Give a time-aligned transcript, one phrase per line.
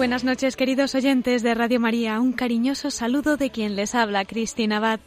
[0.00, 2.20] Buenas noches, queridos oyentes de Radio María.
[2.20, 4.98] Un cariñoso saludo de quien les habla, Cristina Abad.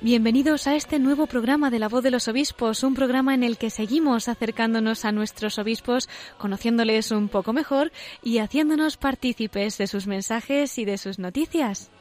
[0.00, 3.58] Bienvenidos a este nuevo programa de La Voz de los Obispos, un programa en el
[3.58, 7.92] que seguimos acercándonos a nuestros obispos, conociéndoles un poco mejor
[8.24, 11.92] y haciéndonos partícipes de sus mensajes y de sus noticias.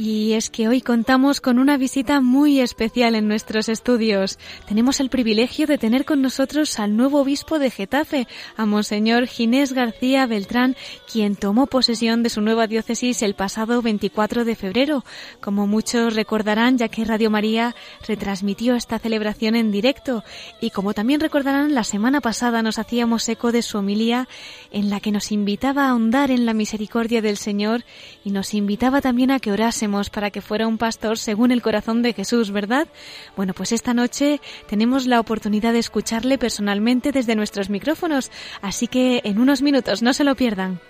[0.00, 4.38] Y es que hoy contamos con una visita muy especial en nuestros estudios.
[4.68, 9.72] Tenemos el privilegio de tener con nosotros al nuevo obispo de Getafe, a Monseñor Ginés
[9.72, 10.76] García Beltrán,
[11.10, 15.04] quien tomó posesión de su nueva diócesis el pasado 24 de febrero.
[15.40, 17.74] Como muchos recordarán, ya que Radio María
[18.06, 20.22] retransmitió esta celebración en directo.
[20.60, 24.28] Y como también recordarán, la semana pasada nos hacíamos eco de su homilía
[24.70, 27.82] en la que nos invitaba a ahondar en la misericordia del Señor
[28.24, 32.02] y nos invitaba también a que orásemos para que fuera un pastor según el corazón
[32.02, 32.88] de Jesús, ¿verdad?
[33.36, 38.30] Bueno, pues esta noche tenemos la oportunidad de escucharle personalmente desde nuestros micrófonos,
[38.60, 40.80] así que en unos minutos no se lo pierdan.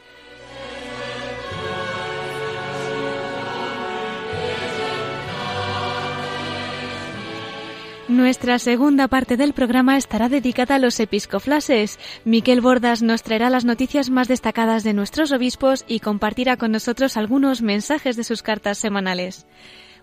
[8.08, 11.98] Nuestra segunda parte del programa estará dedicada a los episcoflases.
[12.24, 17.18] Miquel Bordas nos traerá las noticias más destacadas de nuestros obispos y compartirá con nosotros
[17.18, 19.46] algunos mensajes de sus cartas semanales.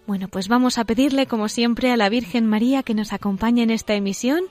[0.05, 3.71] Bueno, pues vamos a pedirle, como siempre, a la Virgen María que nos acompañe en
[3.71, 4.43] esta emisión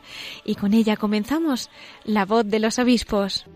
[0.44, 1.70] y con ella comenzamos
[2.02, 3.46] la voz de los obispos.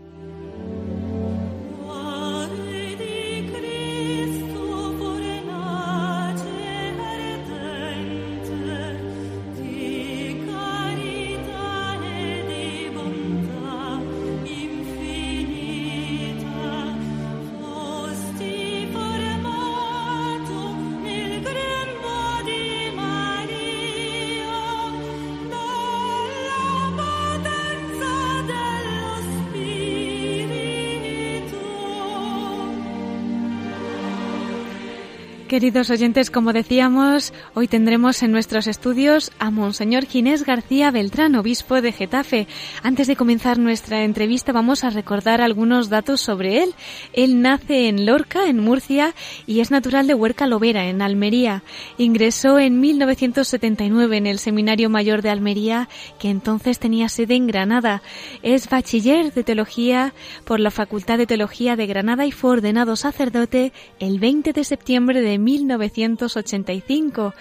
[35.59, 41.81] Queridos oyentes, como decíamos, hoy tendremos en nuestros estudios a Monseñor Ginés García Beltrán, obispo
[41.81, 42.47] de Getafe.
[42.81, 46.73] Antes de comenzar nuestra entrevista vamos a recordar algunos datos sobre él.
[47.11, 49.13] Él nace en Lorca, en Murcia,
[49.47, 51.61] y es natural de Huerca Lovera, en Almería.
[51.97, 58.01] Ingresó en 1979 en el Seminario Mayor de Almería, que entonces tenía sede en Granada.
[58.43, 60.13] Es bachiller de teología
[60.45, 65.19] por la Facultad de Teología de Granada y fue ordenado sacerdote el 20 de septiembre
[65.19, 67.33] de 1985.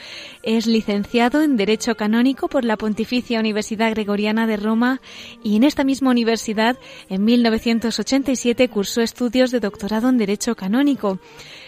[0.42, 5.02] Es licenciado en Derecho Canónico por la Pontificia Universidad Gregoriana de Roma
[5.42, 6.78] y en esta misma universidad,
[7.10, 11.18] en 1987, cursó estudios de doctorado en Derecho Canónico.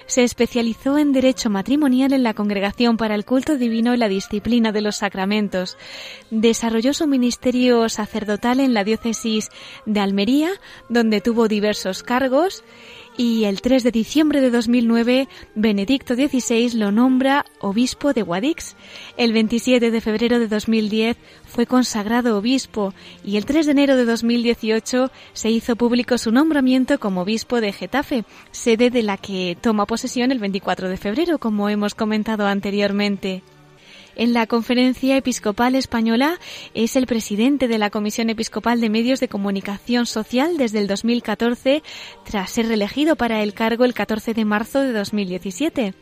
[0.07, 4.73] Se especializó en Derecho Matrimonial en la Congregación para el Culto Divino y la Disciplina
[4.73, 5.77] de los Sacramentos.
[6.31, 9.51] Desarrolló su ministerio sacerdotal en la diócesis
[9.87, 10.51] de Almería,
[10.89, 12.65] donde tuvo diversos cargos
[13.21, 18.77] y el 3 de diciembre de 2009 Benedicto XVI lo nombra obispo de Guadix.
[19.19, 24.07] El 27 de febrero de 2010 fue consagrado obispo y el 3 de enero de
[24.07, 29.85] 2018 se hizo público su nombramiento como obispo de Getafe, sede de la que toma
[29.85, 33.43] posesión el 24 de febrero, como hemos comentado anteriormente.
[34.21, 36.39] En la Conferencia Episcopal Española
[36.75, 41.83] es el presidente de la Comisión Episcopal de Medios de Comunicación Social desde el 2014,
[42.27, 45.95] tras ser reelegido para el cargo el 14 de marzo de 2017.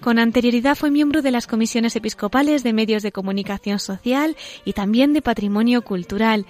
[0.00, 5.12] Con anterioridad fue miembro de las comisiones episcopales de medios de comunicación social y también
[5.12, 6.46] de patrimonio cultural.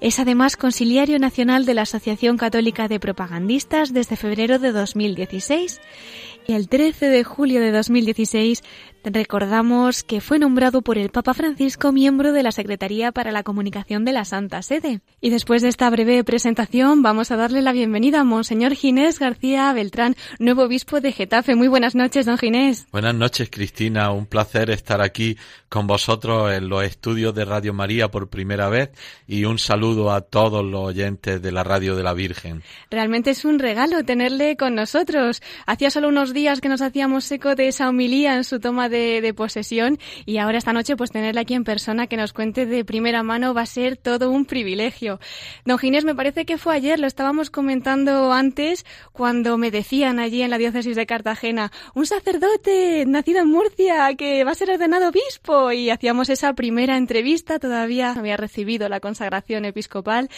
[0.00, 5.80] Es además conciliario nacional de la Asociación Católica de Propagandistas desde febrero de 2016.
[6.46, 8.62] Y el 13 de julio de 2016
[9.04, 14.04] recordamos que fue nombrado por el Papa Francisco miembro de la Secretaría para la Comunicación
[14.04, 15.00] de la Santa Sede.
[15.20, 19.72] Y después de esta breve presentación vamos a darle la bienvenida a Monseñor Ginés García
[19.72, 21.54] Beltrán, nuevo obispo de Getafe.
[21.54, 22.86] Muy buenas noches, don Ginés.
[22.92, 24.10] Buenas noches, Cristina.
[24.10, 25.36] Un placer estar aquí
[25.68, 28.90] con vosotros en los estudios de Radio María por primera vez
[29.26, 32.62] y un saludo a todos los oyentes de la Radio de la Virgen.
[32.90, 35.42] Realmente es un regalo tenerle con nosotros.
[35.66, 38.93] Hacía solo unos días que nos hacíamos eco de esa homilía en su toma de,
[39.34, 43.22] posesión y ahora esta noche pues tenerla aquí en persona que nos cuente de primera
[43.22, 45.20] mano va a ser todo un privilegio.
[45.64, 50.42] Don Ginés, me parece que fue ayer, lo estábamos comentando antes cuando me decían allí
[50.42, 55.08] en la diócesis de Cartagena, un sacerdote nacido en Murcia que va a ser ordenado
[55.08, 60.28] obispo y hacíamos esa primera entrevista, todavía había recibido la consagración episcopal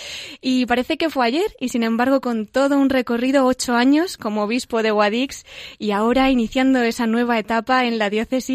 [0.40, 4.42] y parece que fue ayer y sin embargo con todo un recorrido ocho años como
[4.42, 5.44] obispo de Guadix
[5.78, 8.45] y ahora iniciando esa nueva etapa en la diócesis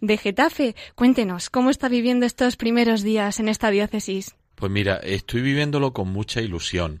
[0.00, 0.74] de Getafe.
[0.94, 4.34] Cuéntenos, ¿cómo está viviendo estos primeros días en esta diócesis?
[4.54, 7.00] Pues mira, estoy viviéndolo con mucha ilusión.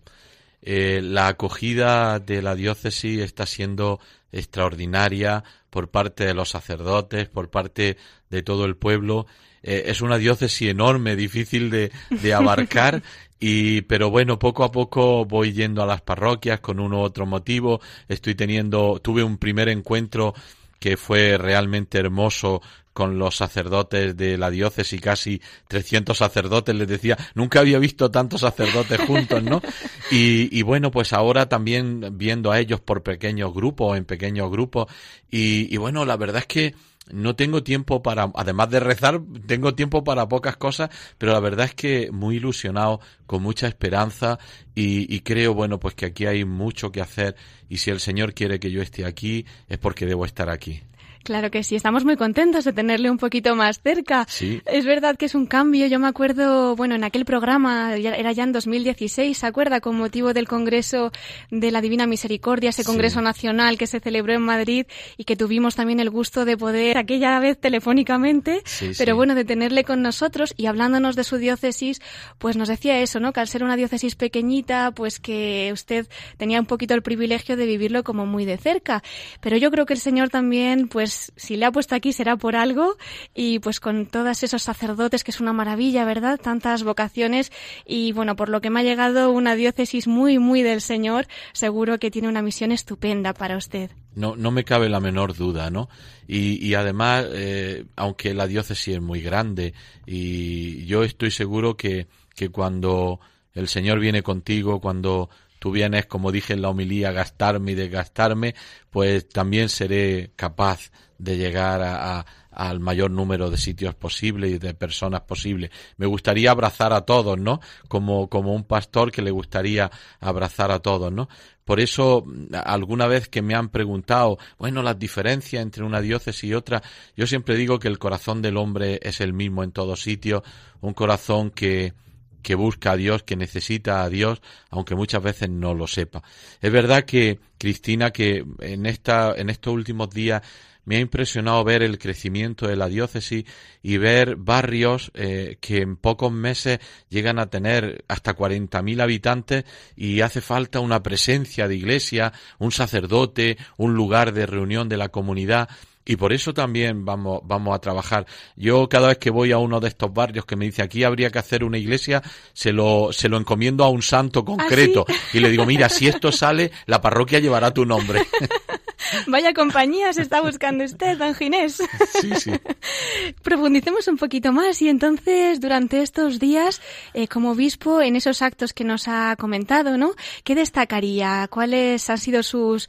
[0.62, 4.00] Eh, la acogida de la diócesis está siendo
[4.32, 7.96] extraordinaria por parte de los sacerdotes, por parte
[8.30, 9.26] de todo el pueblo.
[9.62, 13.02] Eh, es una diócesis enorme, difícil de, de abarcar
[13.40, 17.26] y, pero bueno, poco a poco voy yendo a las parroquias con uno u otro
[17.26, 17.80] motivo.
[18.08, 20.34] Estoy teniendo, tuve un primer encuentro
[20.78, 27.16] que fue realmente hermoso con los sacerdotes de la diócesis, casi 300 sacerdotes, les decía,
[27.34, 29.62] nunca había visto tantos sacerdotes juntos, ¿no?
[30.10, 34.90] Y, y bueno, pues ahora también viendo a ellos por pequeños grupos, en pequeños grupos,
[35.30, 36.74] y, y bueno, la verdad es que
[37.12, 41.66] no tengo tiempo para, además de rezar, tengo tiempo para pocas cosas, pero la verdad
[41.66, 44.38] es que muy ilusionado, con mucha esperanza
[44.74, 47.36] y, y, creo, bueno, pues que aquí hay mucho que hacer
[47.68, 50.82] y si el Señor quiere que yo esté aquí es porque debo estar aquí.
[51.28, 54.24] Claro que sí, estamos muy contentos de tenerle un poquito más cerca.
[54.30, 54.62] Sí.
[54.64, 55.86] Es verdad que es un cambio.
[55.86, 59.82] Yo me acuerdo, bueno, en aquel programa, era ya en 2016, ¿se acuerda?
[59.82, 61.12] Con motivo del Congreso
[61.50, 64.86] de la Divina Misericordia, ese Congreso Nacional que se celebró en Madrid
[65.18, 69.44] y que tuvimos también el gusto de poder, aquella vez telefónicamente, sí, pero bueno, de
[69.44, 72.00] tenerle con nosotros y hablándonos de su diócesis,
[72.38, 73.34] pues nos decía eso, ¿no?
[73.34, 76.08] Que al ser una diócesis pequeñita, pues que usted
[76.38, 79.02] tenía un poquito el privilegio de vivirlo como muy de cerca.
[79.42, 82.36] Pero yo creo que el Señor también, pues pues, si le ha puesto aquí será
[82.36, 82.96] por algo
[83.34, 86.38] y pues con todos esos sacerdotes que es una maravilla, ¿verdad?
[86.40, 87.50] Tantas vocaciones
[87.86, 91.98] y bueno, por lo que me ha llegado una diócesis muy, muy del Señor, seguro
[91.98, 93.90] que tiene una misión estupenda para usted.
[94.14, 95.88] No, no me cabe la menor duda, ¿no?
[96.26, 99.72] Y, además, eh, aunque la diócesis es muy grande
[100.04, 103.18] y yo estoy seguro que, que cuando
[103.54, 108.54] el Señor viene contigo, cuando tú vienes, como dije en la homilía, gastarme y desgastarme,
[108.90, 112.24] pues también seré capaz de llegar a,
[112.58, 115.70] al mayor número de sitios posible y de personas posible.
[115.96, 117.60] Me gustaría abrazar a todos, ¿no?
[117.86, 119.90] Como, como un pastor que le gustaría
[120.20, 121.28] abrazar a todos, ¿no?
[121.64, 122.24] Por eso,
[122.64, 126.82] alguna vez que me han preguntado, bueno, las diferencias entre una diócesis y otra,
[127.16, 130.42] yo siempre digo que el corazón del hombre es el mismo en todos sitios,
[130.80, 131.92] un corazón que,
[132.42, 134.40] que busca a Dios, que necesita a Dios,
[134.70, 136.22] aunque muchas veces no lo sepa.
[136.60, 140.42] Es verdad que, Cristina, que en, esta, en estos últimos días
[140.88, 143.44] me ha impresionado ver el crecimiento de la diócesis
[143.82, 146.78] y ver barrios eh, que en pocos meses
[147.10, 149.64] llegan a tener hasta 40.000 habitantes
[149.96, 155.10] y hace falta una presencia de iglesia, un sacerdote, un lugar de reunión de la
[155.10, 155.68] comunidad
[156.08, 158.26] y por eso también vamos, vamos a trabajar.
[158.56, 161.30] Yo cada vez que voy a uno de estos barrios que me dice aquí habría
[161.30, 162.22] que hacer una iglesia,
[162.54, 165.38] se lo, se lo encomiendo a un santo concreto ¿Ah, sí?
[165.38, 168.26] y le digo, mira, si esto sale, la parroquia llevará tu nombre.
[169.26, 171.82] Vaya compañía se está buscando usted, don Ginés.
[172.20, 172.52] Sí, sí.
[173.42, 176.80] Profundicemos un poquito más y entonces durante estos días,
[177.12, 180.12] eh, como obispo, en esos actos que nos ha comentado, ¿no?
[180.42, 181.48] ¿Qué destacaría?
[181.50, 182.88] ¿Cuáles han sido sus,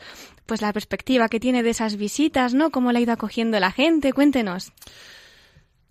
[0.49, 2.71] pues la perspectiva que tiene de esas visitas, ¿no?
[2.71, 4.13] ¿Cómo la ha ido acogiendo la gente?
[4.13, 4.73] Cuéntenos.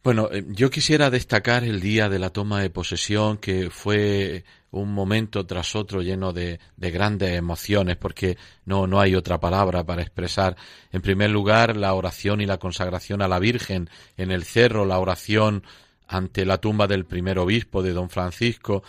[0.02, 4.92] Bueno, eh, yo quisiera destacar el día de la toma de posesión, que fue un
[4.92, 10.02] momento tras otro lleno de, de, grandes emociones, porque no, no hay otra palabra para
[10.02, 10.56] expresar.
[10.90, 14.98] En primer lugar, la oración y la consagración a la Virgen en el cerro, la
[14.98, 15.62] oración
[16.08, 18.82] ante la tumba del primer obispo de don Francisco,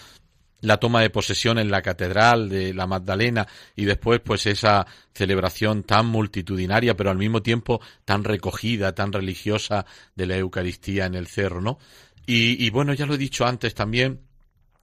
[0.61, 5.83] la toma de posesión en la catedral de la Magdalena y después pues esa celebración
[5.83, 9.85] tan multitudinaria pero al mismo tiempo tan recogida, tan religiosa
[10.15, 11.79] de la Eucaristía en el cerro, ¿no?
[12.25, 14.21] Y, y bueno, ya lo he dicho antes también,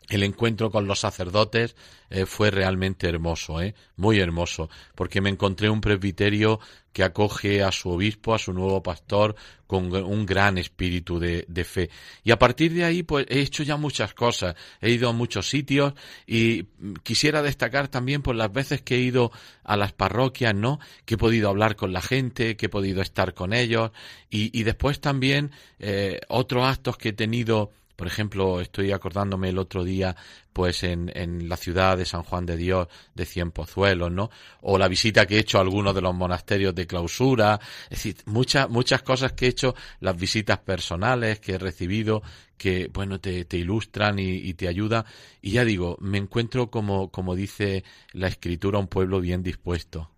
[0.08, 1.74] el encuentro con los sacerdotes
[2.10, 3.74] eh, fue realmente hermoso, ¿eh?
[3.96, 6.60] muy hermoso, porque me encontré un presbiterio
[6.92, 9.34] que acoge a su obispo, a su nuevo pastor,
[9.66, 11.90] con un gran espíritu de, fe.
[12.24, 14.54] Y a partir de ahí, pues he hecho ya muchas cosas.
[14.80, 15.92] He ido a muchos sitios
[16.26, 16.68] y
[17.02, 19.30] quisiera destacar también por las veces que he ido
[19.62, 20.78] a las parroquias, ¿no?
[21.04, 23.90] Que he podido hablar con la gente, que he podido estar con ellos
[24.30, 29.58] y, y después también eh, otros actos que he tenido Por ejemplo, estoy acordándome el
[29.58, 30.14] otro día,
[30.52, 34.30] pues en, en la ciudad de San Juan de Dios de Cien Pozuelos, ¿no?
[34.60, 37.58] O la visita que he hecho a algunos de los monasterios de clausura.
[37.84, 42.22] Es decir, muchas, muchas cosas que he hecho, las visitas personales que he recibido,
[42.56, 45.04] que, bueno, te, ilustran y, y, te ayudan.
[45.40, 50.10] Y ya digo, me encuentro como, como dice la escritura, un pueblo bien dispuesto.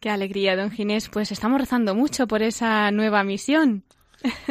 [0.00, 1.08] Qué alegría, don Ginés.
[1.08, 3.84] Pues estamos rezando mucho por esa nueva misión.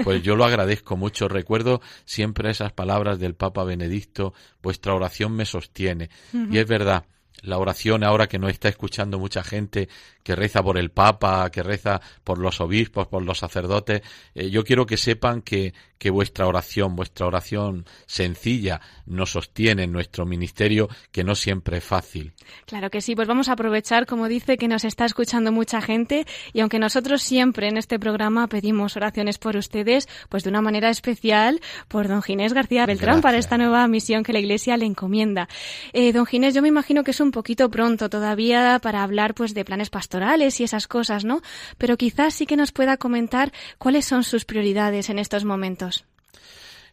[0.03, 1.27] Pues yo lo agradezco mucho.
[1.27, 6.10] Recuerdo siempre esas palabras del Papa Benedicto, vuestra oración me sostiene.
[6.34, 6.53] Uh -huh.
[6.56, 7.06] Y es verdad,
[7.41, 9.89] la oración ahora que no está escuchando mucha gente
[10.23, 14.01] que reza por el Papa, que reza por los obispos, por los sacerdotes,
[14.33, 19.91] eh, yo quiero que sepan que, que vuestra oración, vuestra oración sencilla nos sostiene en
[19.91, 22.33] nuestro ministerio, que no siempre es fácil.
[22.65, 26.25] Claro que sí, pues vamos a aprovechar, como dice, que nos está escuchando mucha gente
[26.53, 30.89] y aunque nosotros siempre en este programa pedimos oraciones por ustedes, pues de una manera
[30.89, 31.59] especial
[31.89, 33.23] por don Ginés García Beltrán Gracias.
[33.23, 35.49] para esta nueva misión que la Iglesia le encomienda.
[35.91, 39.53] Eh, don Ginés, yo me imagino que es un poquito pronto todavía para hablar pues
[39.53, 41.42] de planes pastorales y esas cosas, ¿no?
[41.77, 46.06] Pero quizás sí que nos pueda comentar cuáles son sus prioridades en estos momentos.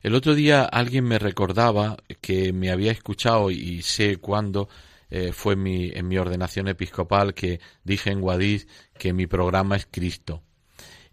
[0.03, 4.71] El otro día alguien me recordaba que me había escuchado y sé cuándo
[5.11, 9.87] eh, fue mi, en mi ordenación episcopal que dije en Guadix que mi programa es
[9.91, 10.43] Cristo.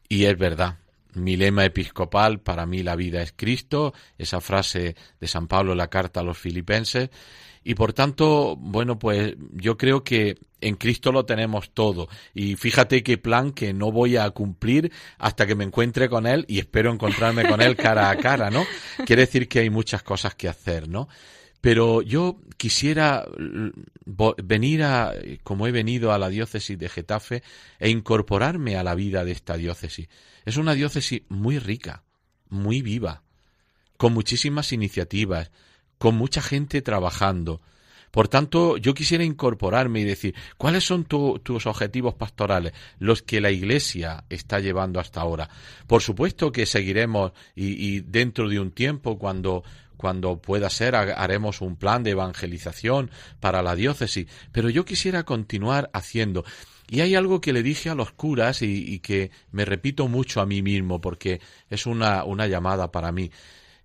[0.07, 0.77] Y es verdad.
[1.13, 5.79] Mi lema episcopal, para mí la vida es Cristo, esa frase de San Pablo en
[5.79, 7.09] la carta a los filipenses,
[7.63, 12.07] y por tanto, bueno, pues yo creo que en Cristo lo tenemos todo.
[12.33, 16.45] Y fíjate qué plan que no voy a cumplir hasta que me encuentre con Él
[16.47, 18.63] y espero encontrarme con Él cara a cara, ¿no?
[19.05, 21.09] Quiere decir que hay muchas cosas que hacer, ¿no?
[21.61, 23.25] Pero yo quisiera
[24.43, 27.43] venir a, como he venido a la diócesis de Getafe,
[27.79, 30.07] e incorporarme a la vida de esta diócesis.
[30.45, 32.03] Es una diócesis muy rica,
[32.49, 33.23] muy viva,
[33.97, 35.51] con muchísimas iniciativas,
[35.97, 37.61] con mucha gente trabajando.
[38.11, 42.71] Por tanto, yo quisiera incorporarme y decir, ¿cuáles son tu, tus objetivos pastorales?
[42.99, 45.49] Los que la Iglesia está llevando hasta ahora.
[45.87, 49.63] Por supuesto que seguiremos y dentro de un tiempo, cuando
[49.97, 55.89] cuando pueda ser, haremos un plan de evangelización para la diócesis, pero yo quisiera continuar
[55.93, 56.45] haciendo.
[56.89, 60.45] Y hay algo que le dije a los curas y, que me repito mucho a
[60.45, 63.29] mí mismo, porque es una, una llamada para mí.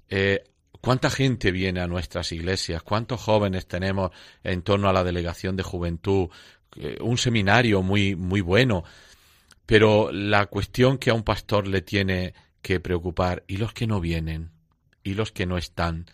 [0.09, 0.45] Eh,
[0.81, 2.83] ¿Cuánta gente viene a nuestras iglesias?
[2.83, 4.11] ¿Cuántos jóvenes tenemos
[4.45, 6.29] en torno a la delegación de juventud?
[7.01, 8.85] Un seminario muy, muy bueno.
[9.67, 14.01] Pero la cuestión que a un pastor le tiene que preocupar, ¿y los que no
[14.01, 14.51] vienen?
[15.03, 16.07] ¿Y los que no están?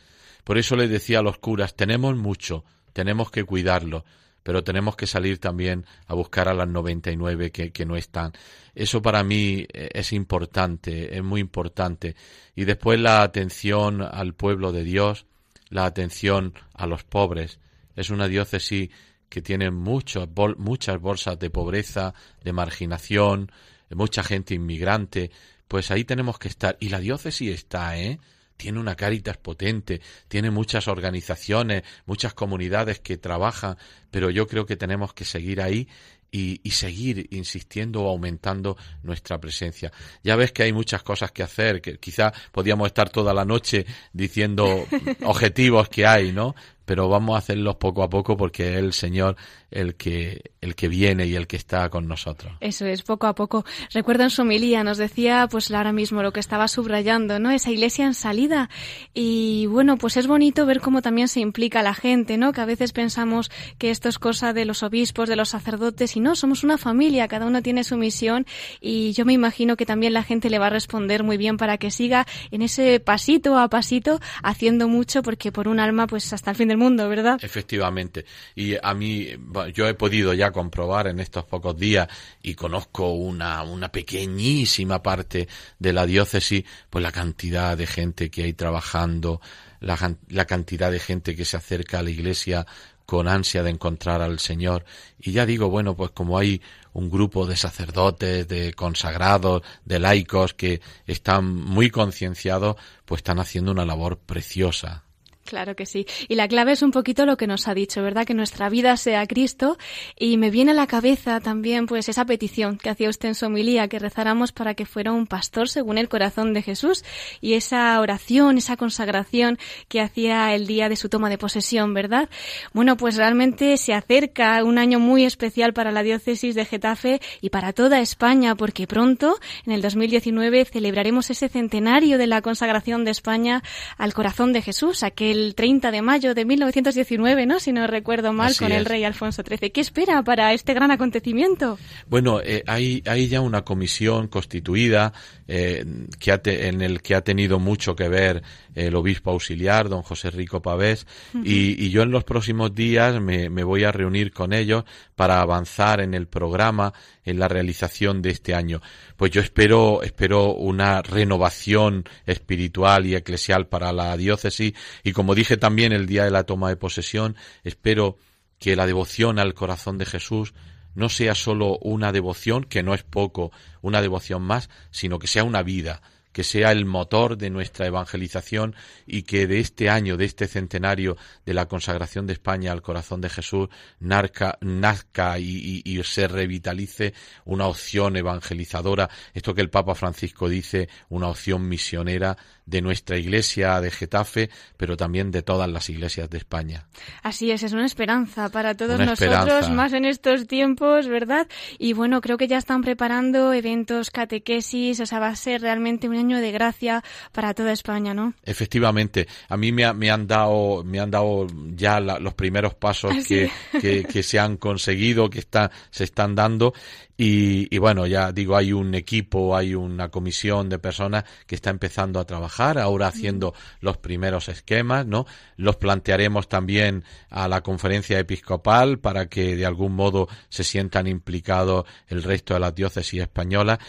[0.45, 4.05] Por eso le decía a los curas, tenemos mucho, tenemos que cuidarlo,
[4.43, 8.33] pero tenemos que salir también a buscar a las 99 que, que no están.
[8.75, 12.17] Eso para mí es importante, es muy importante.
[12.55, 15.27] Y después la atención al pueblo de Dios,
[15.69, 17.59] la atención a los pobres.
[17.97, 18.91] Es una diócesis
[19.29, 23.53] que tiene muchos, bol, muchas bolsas de pobreza, de marginación,
[23.91, 25.31] mucha gente inmigrante.
[25.67, 26.77] Pues ahí tenemos que estar.
[26.81, 28.19] Y la diócesis está, ¿eh?
[28.59, 33.79] Tiene una Cáritas potente, tiene muchas organizaciones, muchas comunidades que trabajan,
[34.11, 35.89] pero yo creo que tenemos que seguir ahí
[36.31, 39.91] y, y, seguir insistiendo o aumentando nuestra presencia.
[40.23, 43.87] Ya ves que hay muchas cosas que hacer, que quizá podíamos estar toda la noche
[44.13, 44.87] diciendo
[45.25, 46.55] objetivos que hay, ¿no?
[46.89, 49.37] Pero vamos a hacerlos poco a poco porque es el Señor
[49.71, 52.55] el que, el que viene y el que está con nosotros.
[52.61, 53.67] Eso es, poco a poco.
[53.93, 57.51] Recuerdo en su homilía, nos decía, pues ahora mismo lo que estaba subrayando, ¿no?
[57.51, 58.71] Esa iglesia en salida.
[59.13, 62.53] Y bueno, pues es bonito ver cómo también se implica la gente, ¿no?
[62.53, 66.21] Que a veces pensamos que esto es cosa de los obispos, de los sacerdotes, y
[66.21, 68.47] no, somos una familia, cada uno tiene su misión,
[68.81, 71.77] y yo me imagino que también la gente le va a responder muy bien para
[71.77, 76.51] que siga en ese pasito a pasito haciendo mucho, porque por un alma, pues hasta
[76.51, 77.39] el fin del mundo, ¿verdad?
[77.43, 78.25] Efectivamente.
[78.55, 79.29] Y a mí,
[79.75, 82.09] yo he podido ya comprobar en estos pocos días
[82.43, 88.45] y conozco una, una pequeñísima parte de la diócesis, pues la cantidad de gente que
[88.45, 89.41] hay trabajando,
[89.81, 92.67] la, la cantidad de gente que se acerca a la iglesia
[93.09, 94.85] con ansia de encontrar al Señor.
[95.19, 96.61] Y ya digo, bueno, pues como hay
[96.93, 103.73] un grupo de sacerdotes, de consagrados, de laicos que están muy concienciados, pues están haciendo
[103.73, 105.05] una labor preciosa.
[105.49, 106.05] Claro que sí.
[106.29, 108.27] Y la clave es un poquito lo que nos ha dicho, ¿verdad?
[108.27, 109.79] Que nuestra vida sea Cristo.
[110.15, 113.47] Y me viene a la cabeza también, pues, esa petición que hacía usted en su
[113.47, 117.03] homilía, que rezáramos para que fuera un pastor según el corazón de Jesús.
[117.41, 122.29] Y esa oración, esa consagración que hacía el día de su toma de posesión, ¿verdad?
[122.75, 127.49] Bueno, pues realmente se acerca un año muy especial para la diócesis de Getafe y
[127.49, 133.13] para toda España, porque pronto, en el 2019, celebraremos ese centenario de la consagración de
[133.13, 133.63] España
[133.97, 137.61] al corazón de Jesús, aquel el 30 de mayo de 1919, ¿no?
[137.61, 139.71] Si no recuerdo mal, con el rey Alfonso XIII.
[139.71, 141.79] ¿Qué espera para este gran acontecimiento?
[142.09, 145.13] Bueno, eh, hay, hay ya una comisión constituida
[145.49, 145.85] eh,
[146.19, 148.43] que en el que ha tenido mucho que ver
[148.75, 151.07] el obispo auxiliar, don José Rico Pavés,
[151.43, 154.85] y, yo en los próximos días me, me voy a reunir con ellos
[155.17, 156.93] para avanzar en el programa,
[157.25, 158.83] en la realización de este año.
[159.17, 165.57] Pues yo espero, espero una renovación espiritual y eclesial para la diócesis y como dije
[165.57, 168.17] también el día de la toma de posesión, espero
[168.59, 170.53] que la devoción al corazón de Jesús
[170.99, 173.53] no sea solo una devoción, que no es poco,
[173.83, 176.03] una devoción más, sino que sea una vida,
[176.39, 178.77] que sea el motor de nuestra evangelización
[179.09, 183.21] y que de este año, de este centenario de la consagración de España al corazón
[183.21, 183.69] de Jesús,
[183.99, 187.13] nazca, nazca y, y, se revitalice
[187.45, 193.81] una opción evangelizadora, esto que el Papa Francisco dice, una opción misionera de nuestra iglesia
[193.81, 196.87] de Getafe, pero también de todas las iglesias de España.
[197.23, 201.49] Así es, es una esperanza para todos nosotros, más en estos tiempos, ¿verdad?
[201.79, 206.09] Y bueno, creo que ya están preparando eventos, catequesis, o sea, va a ser realmente
[206.09, 208.35] un año de gracia para toda España, ¿no?
[208.45, 214.05] Efectivamente, a mí me, han dado me han dado ya los primeros pasos ah, que,
[214.05, 216.75] que, se han conseguido, que está, se están dando.
[217.21, 222.21] Y, bueno, ya digo, hay un equipo, hay una comisión de personas que está empezando
[222.21, 225.27] a trabajar, ahora haciendo los primeros esquemas, ¿no?
[225.57, 231.87] Los plantearemos también a la conferencia episcopal para que de algún modo se sientan implicados
[232.07, 233.81] el resto de las diócesis españolas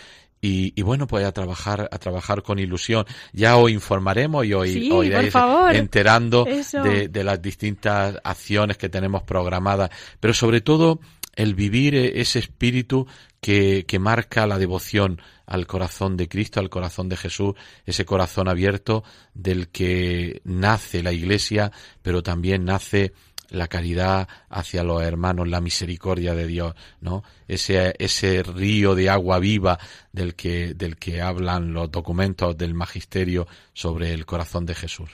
[0.41, 3.05] y, bueno, pues a trabajar, a trabajar con ilusión.
[3.33, 5.33] Ya os informaremos y os, iréis
[5.73, 10.99] enterando de, de, las distintas acciones que tenemos programadas, pero sobre todo
[11.35, 13.07] el vivir e-, ese espíritu
[13.41, 18.47] que, que marca la devoción al corazón de Cristo, al corazón de Jesús, ese corazón
[18.47, 21.71] abierto del que nace la Iglesia,
[22.01, 23.13] pero también nace
[23.49, 27.23] la caridad hacia los hermanos, la misericordia de Dios, ¿no?
[27.47, 29.79] Ese, ese río de agua viva
[30.11, 35.09] del que, del que hablan los documentos del magisterio sobre el corazón de Jesús.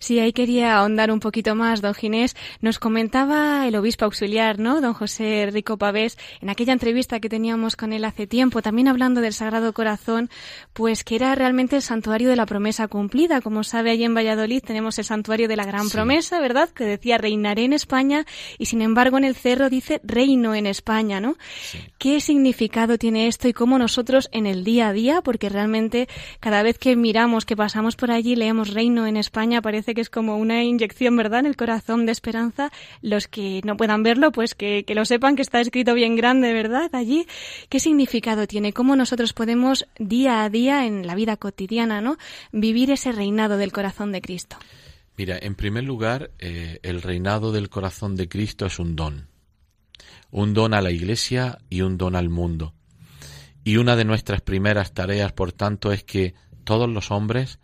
[0.00, 2.36] Sí, ahí quería ahondar un poquito más, don Ginés.
[2.60, 4.80] Nos comentaba el obispo auxiliar, ¿no?
[4.80, 9.20] Don José Rico Pavés, en aquella entrevista que teníamos con él hace tiempo, también hablando
[9.20, 10.30] del Sagrado Corazón,
[10.72, 13.40] pues que era realmente el santuario de la promesa cumplida.
[13.40, 16.70] Como sabe, allí en Valladolid tenemos el santuario de la gran promesa, ¿verdad?
[16.70, 18.26] Que decía reinaré en España
[18.58, 21.36] y sin embargo en el cerro dice reino en España, ¿no?
[21.98, 26.08] ¿Qué significado tiene esto y cómo nosotros en el día a día, porque realmente
[26.40, 30.10] cada vez que miramos, que pasamos por allí, leemos reino en España, parece que es
[30.10, 32.70] como una inyección, ¿verdad?, en el corazón de esperanza.
[33.02, 36.52] Los que no puedan verlo, pues que, que lo sepan que está escrito bien grande,
[36.52, 37.26] ¿verdad?, allí.
[37.68, 38.72] ¿Qué significado tiene?
[38.72, 42.16] ¿Cómo nosotros podemos día a día en la vida cotidiana, ¿no?,
[42.52, 44.56] vivir ese reinado del corazón de Cristo?
[45.16, 49.28] Mira, en primer lugar, eh, el reinado del corazón de Cristo es un don.
[50.30, 52.74] Un don a la Iglesia y un don al mundo.
[53.64, 57.58] Y una de nuestras primeras tareas, por tanto, es que todos los hombres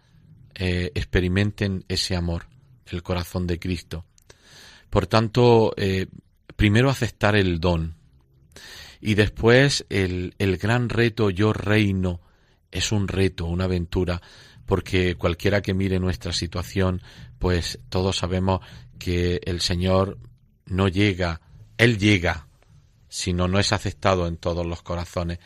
[0.54, 2.46] eh, experimenten ese amor,
[2.86, 4.06] el corazón de Cristo.
[4.88, 6.06] Por tanto, eh,
[6.56, 7.96] primero aceptar el don
[9.00, 12.20] y después el, el gran reto yo reino
[12.70, 14.22] es un reto, una aventura,
[14.72, 17.02] porque cualquiera que mire nuestra situación,
[17.38, 18.60] pues todos sabemos
[18.98, 20.16] que el Señor
[20.64, 21.42] no llega,
[21.76, 22.46] Él llega,
[23.06, 25.40] sino no es aceptado en todos los corazones.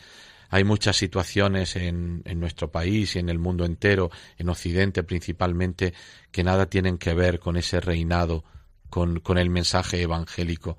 [0.47, 5.93] Hay muchas situaciones en, nuestro país y en el mundo entero, en Occidente principalmente,
[6.31, 8.45] que nada tienen que ver con ese reinado,
[8.89, 10.77] con el mensaje evangélico.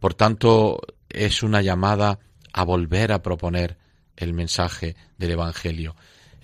[0.00, 2.18] Por tanto, es una llamada
[2.52, 3.78] a volver a proponer
[4.16, 5.94] el mensaje del Evangelio.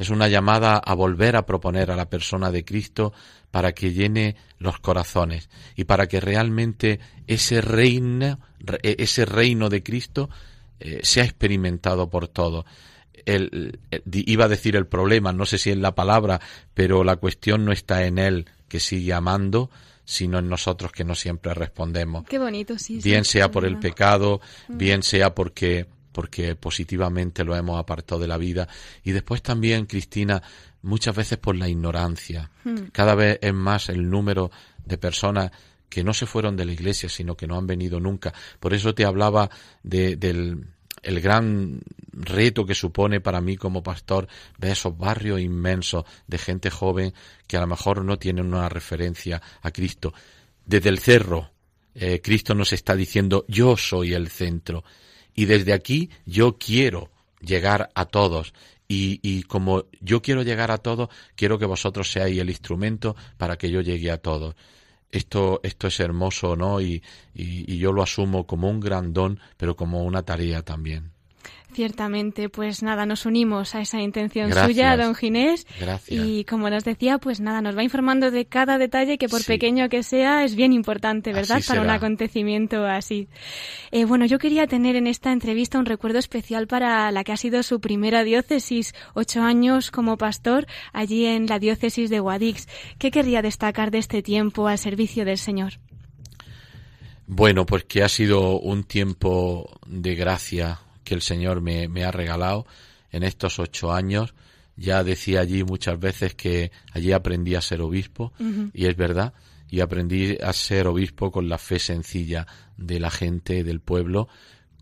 [0.02, 3.12] Es una llamada a volver a proponer a la persona de Cristo
[3.52, 8.40] para que llene los corazones y para que realmente ese reino,
[8.82, 10.28] ese reino de Cristo
[10.80, 12.66] eh, se ha experimentado por todo.
[13.26, 13.78] El,
[14.10, 16.40] iba a decir el problema, no sé si es la palabra,
[16.74, 19.70] pero la cuestión no está en él que sigue amando,
[20.04, 22.24] sino en nosotros que no siempre respondemos.
[22.24, 22.98] Qué bonito, sí.
[23.04, 24.78] Bien sea por el pecado, mm.
[24.78, 28.68] bien sea porque porque positivamente lo hemos apartado de la vida
[29.02, 30.42] y después también Cristina
[30.82, 32.50] muchas veces por la ignorancia.
[32.64, 32.86] Hmm.
[32.92, 34.50] Cada vez es más el número
[34.84, 35.50] de personas
[35.88, 38.32] que no se fueron de la iglesia, sino que no han venido nunca.
[38.60, 39.50] Por eso te hablaba
[39.82, 40.66] de, del
[41.02, 41.80] el gran
[42.12, 47.12] reto que supone para mí como pastor ver esos barrios inmensos de gente joven
[47.46, 50.14] que a lo mejor no tienen una referencia a Cristo.
[50.64, 51.50] Desde el cerro,
[51.94, 54.84] eh, Cristo nos está diciendo, yo soy el centro.
[55.34, 58.54] Y desde aquí yo quiero llegar a todos.
[58.88, 63.56] Y, y, como yo quiero llegar a todos, quiero que vosotros seáis el instrumento para
[63.56, 64.54] que yo llegue a todos.
[65.10, 66.80] Esto, esto es hermoso, ¿no?
[66.80, 67.02] Y,
[67.34, 71.12] y, y yo lo asumo como un gran don, pero como una tarea también.
[71.72, 75.66] Ciertamente, pues nada, nos unimos a esa intención suya, don Ginés.
[75.80, 76.24] Gracias.
[76.24, 79.46] Y como nos decía, pues nada, nos va informando de cada detalle que por sí.
[79.46, 81.58] pequeño que sea es bien importante, ¿verdad?
[81.58, 81.92] Así Para será.
[81.92, 83.28] un acontecimiento así.
[83.90, 87.36] Eh, bueno, yo quería tener en esta entrevista un recuerdo especial para la que ha
[87.36, 92.68] sido su primera diócesis, ocho años como pastor allí en la diócesis de Guadix.
[92.98, 95.74] ¿Qué querría destacar de este tiempo al servicio del Señor?
[97.26, 102.10] Bueno, pues que ha sido un tiempo de gracia que el Señor me, me, ha
[102.10, 102.66] regalado
[103.10, 104.34] en estos ocho años.
[104.76, 108.70] Ya decía allí muchas veces que allí aprendí a ser obispo, uh -huh.
[108.72, 109.34] y es verdad,
[109.68, 114.28] y aprendí a ser obispo con la fe sencilla de la gente, del pueblo,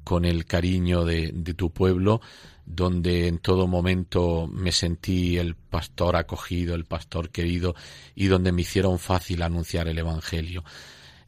[0.05, 2.21] con el cariño de, de tu pueblo,
[2.65, 7.75] donde en todo momento me sentí el pastor acogido, el pastor querido,
[8.15, 10.65] y donde me hicieron fácil anunciar el Evangelio.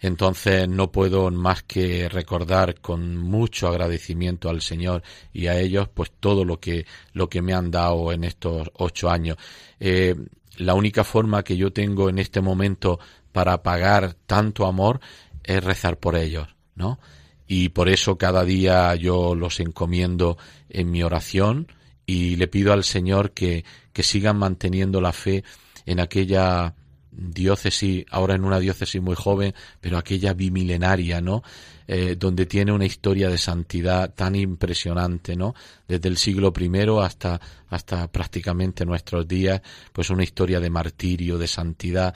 [0.02, 6.10] Entonces no puedo más que recordar con mucho agradecimiento al Señor y a ellos pues
[6.18, 9.36] todo lo que lo que me han dado en estos ocho años.
[9.78, 10.16] Eh,
[10.56, 12.98] la única forma que yo tengo en este momento
[13.30, 15.00] para pagar tanto amor
[15.44, 16.98] es rezar por ellos, ¿no?
[17.46, 20.36] Y por eso cada día yo los encomiendo
[20.68, 21.68] en mi oración
[22.06, 25.44] y le pido al Señor que, que sigan manteniendo la fe
[25.86, 26.74] en aquella
[27.12, 31.42] diócesis, ahora en una diócesis muy joven, pero aquella bimilenaria, ¿no?
[31.86, 35.54] Eh, donde tiene una historia de santidad tan impresionante, ¿no?
[35.86, 36.70] Desde el siglo I
[37.02, 39.60] hasta, hasta prácticamente nuestros días,
[39.92, 42.14] pues una historia de martirio, de santidad.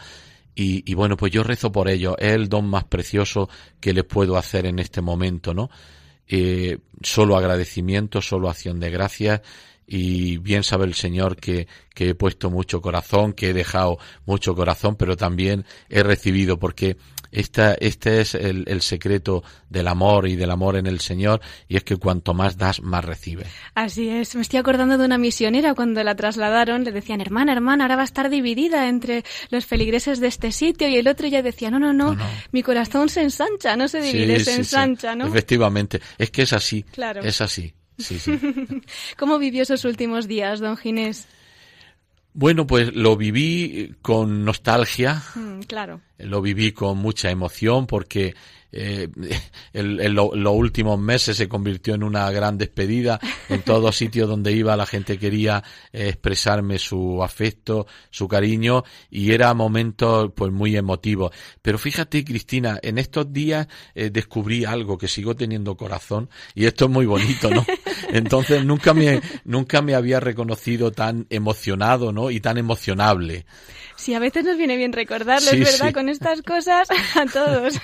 [0.58, 2.14] Y, bueno, pues yo rezo por ellos.
[2.18, 5.68] Es el don más precioso que les puedo hacer en este momento, ¿no?
[6.26, 9.42] Eh, solo agradecimiento, solo acción de gracias
[9.86, 14.54] y bien sabe el Señor que, que, he puesto mucho corazón, que he dejado mucho
[14.54, 16.96] corazón, pero también he recibido, porque
[17.30, 21.76] esta, este es el, el, secreto del amor y del amor en el Señor, y
[21.76, 23.46] es que cuanto más das, más recibes.
[23.74, 24.34] Así es.
[24.34, 28.02] Me estoy acordando de una misionera cuando la trasladaron, le decían, hermana, hermana, ahora va
[28.02, 31.70] a estar dividida entre los feligreses de este sitio y el otro, y ella decía,
[31.70, 32.24] no, no, no, no, no.
[32.52, 35.18] mi corazón se ensancha, no se divide, sí, se sí, ensancha, sí.
[35.18, 35.26] ¿no?
[35.26, 37.20] Efectivamente, es que es así, claro.
[37.22, 37.72] es así.
[37.98, 38.38] Sí, sí.
[39.18, 41.26] ¿Cómo vivió esos últimos días, don Ginés?
[42.34, 45.22] Bueno, pues lo viví con nostalgia.
[45.34, 46.02] Mm, claro.
[46.18, 48.34] Lo viví con mucha emoción porque
[48.78, 49.08] eh,
[49.72, 53.18] en, en lo, los últimos meses se convirtió en una gran despedida.
[53.48, 55.62] En todos sitios donde iba la gente quería
[55.92, 61.32] eh, expresarme su afecto, su cariño y era momentos pues muy emotivos.
[61.62, 66.84] Pero fíjate Cristina, en estos días eh, descubrí algo que sigo teniendo corazón y esto
[66.84, 67.64] es muy bonito, ¿no?
[68.10, 72.30] Entonces nunca me nunca me había reconocido tan emocionado, ¿no?
[72.30, 73.46] Y tan emocionable.
[73.96, 75.92] Sí, a veces nos viene bien recordarlo, sí, es verdad, sí.
[75.94, 77.74] con estas cosas a todos.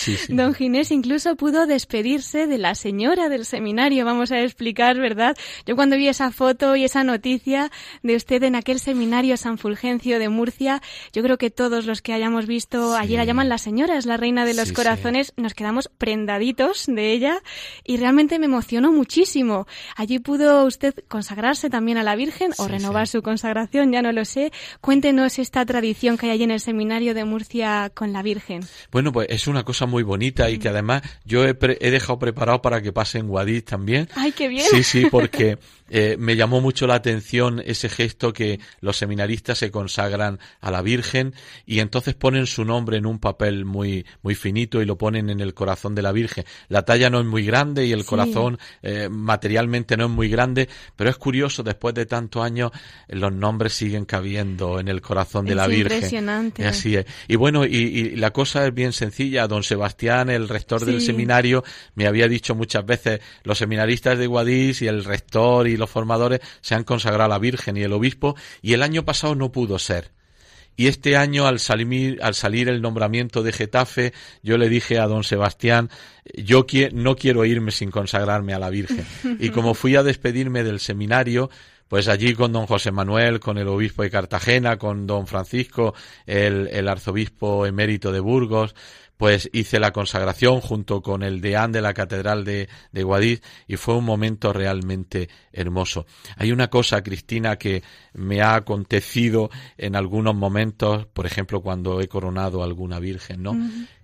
[0.00, 0.34] Sí, sí.
[0.34, 5.36] Don Ginés incluso pudo despedirse de la señora del seminario, vamos a explicar, ¿verdad?
[5.66, 7.70] Yo cuando vi esa foto y esa noticia
[8.02, 10.80] de usted en aquel seminario San Fulgencio de Murcia,
[11.12, 13.00] yo creo que todos los que hayamos visto, Sí.
[13.00, 17.12] allí la llaman la señora, es la reina de los corazones, nos quedamos prendaditos de
[17.12, 17.38] ella
[17.84, 19.66] y realmente me emocionó muchísimo.
[19.96, 24.24] Allí pudo usted consagrarse también a la Virgen o renovar su consagración, ya no lo
[24.24, 24.52] sé.
[24.80, 28.60] Cuéntenos esta tradición que hay allí en el seminario de Murcia con la Virgen.
[28.92, 32.18] Bueno, pues es una cosa muy bonita y que además yo he, pre- he dejado
[32.18, 34.08] preparado para que pase en Guadix también.
[34.14, 34.64] ¡Ay, qué bien!
[34.70, 39.70] Sí, sí, porque eh, me llamó mucho la atención ese gesto que los seminaristas se
[39.70, 41.34] consagran a la Virgen
[41.66, 45.40] y entonces ponen su nombre en un papel muy muy finito y lo ponen en
[45.40, 46.44] el corazón de la Virgen.
[46.68, 48.06] La talla no es muy grande y el Sí.
[48.06, 52.70] corazón eh, materialmente no es muy grande, pero es curioso, después de tantos años
[53.08, 55.92] los nombres siguen cabiendo en el corazón de Es la Virgen.
[55.96, 56.66] impresionante.
[56.66, 57.06] Así es.
[57.28, 59.46] Y bueno, y, y la cosa es bien sencilla.
[59.48, 64.82] Don Sebastián, el rector del seminario, me había dicho muchas veces, los seminaristas de Guadix
[64.82, 68.36] y el rector y los formadores se han consagrado a la Virgen y el obispo,
[68.62, 70.10] y el año pasado no pudo ser.
[70.76, 75.06] Y este año, al salir, al salir el nombramiento de Getafe, yo le dije a
[75.06, 75.90] don Sebastián,
[76.34, 79.04] yo qui- no quiero irme sin consagrarme a la Virgen.
[79.38, 81.50] Y como fui a despedirme del seminario,
[81.90, 85.92] Pues allí con don José Manuel, con el obispo de Cartagena, con don Francisco,
[86.24, 88.76] el, el arzobispo emérito de Burgos,
[89.20, 93.76] pues hice la consagración junto con el deán de la Catedral de, de Guadix y
[93.76, 96.06] fue un momento realmente hermoso.
[96.38, 97.82] Hay una cosa, Cristina, que
[98.14, 103.58] me ha acontecido en algunos momentos, por ejemplo, cuando he coronado a alguna virgen, ¿no?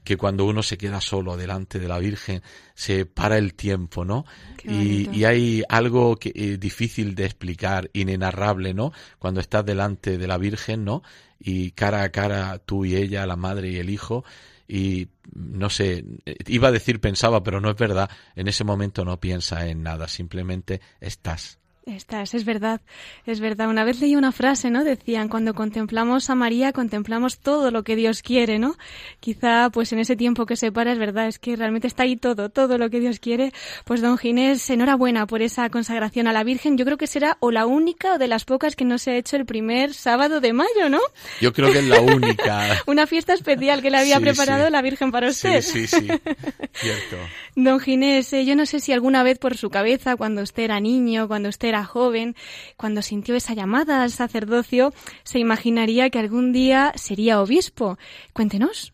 [0.05, 2.43] Que cuando uno se queda solo delante de la Virgen,
[2.75, 4.27] se para el tiempo, ¿no?
[4.65, 8.93] Y, y, hay algo que, eh, difícil de explicar, inenarrable, ¿no?
[9.19, 11.03] Cuando estás delante de la Virgen, ¿no?
[11.41, 14.25] Y cara a cara tú y ella, la madre y el hijo,
[14.69, 16.05] y no sé,
[16.47, 20.09] iba a decir pensaba, pero no es verdad, en ese momento no piensa en nada,
[20.09, 21.59] simplemente estás.
[21.87, 22.81] Estás, es verdad,
[23.27, 23.69] es verdad.
[23.69, 24.83] Una vez leí una frase, ¿no?
[24.83, 28.77] Decían, cuando contemplamos a María, contemplamos todo lo que Dios quiere, ¿no?
[29.21, 32.17] Quizá, pues en ese tiempo que se para, es verdad, es que realmente está ahí
[32.17, 33.53] todo, todo lo que Dios quiere.
[33.85, 36.77] Pues don Ginés, enhorabuena por esa consagración a la Virgen.
[36.77, 39.17] Yo creo que será o la única o de las pocas que no se ha
[39.17, 40.99] hecho el primer sábado de mayo, ¿no?
[41.41, 42.83] Yo creo que es la única.
[42.89, 45.63] una fiesta especial que le había preparado la Virgen para usted.
[45.63, 46.09] Sí, sí, sí,
[46.73, 47.17] cierto.
[47.55, 50.81] Don Ginés, eh, yo no sé si alguna vez por su cabeza, cuando usted era
[50.81, 52.37] niño, cuando usted era joven,
[52.77, 54.93] cuando sintió esa llamada al sacerdocio,
[55.25, 57.99] se imaginaría que algún día sería obispo.
[58.33, 58.93] Cuéntenos.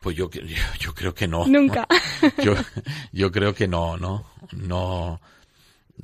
[0.00, 0.42] Pues yo, yo,
[0.80, 1.46] yo creo que no.
[1.46, 1.86] Nunca.
[2.42, 2.54] Yo,
[3.12, 5.20] yo creo que no, no, no.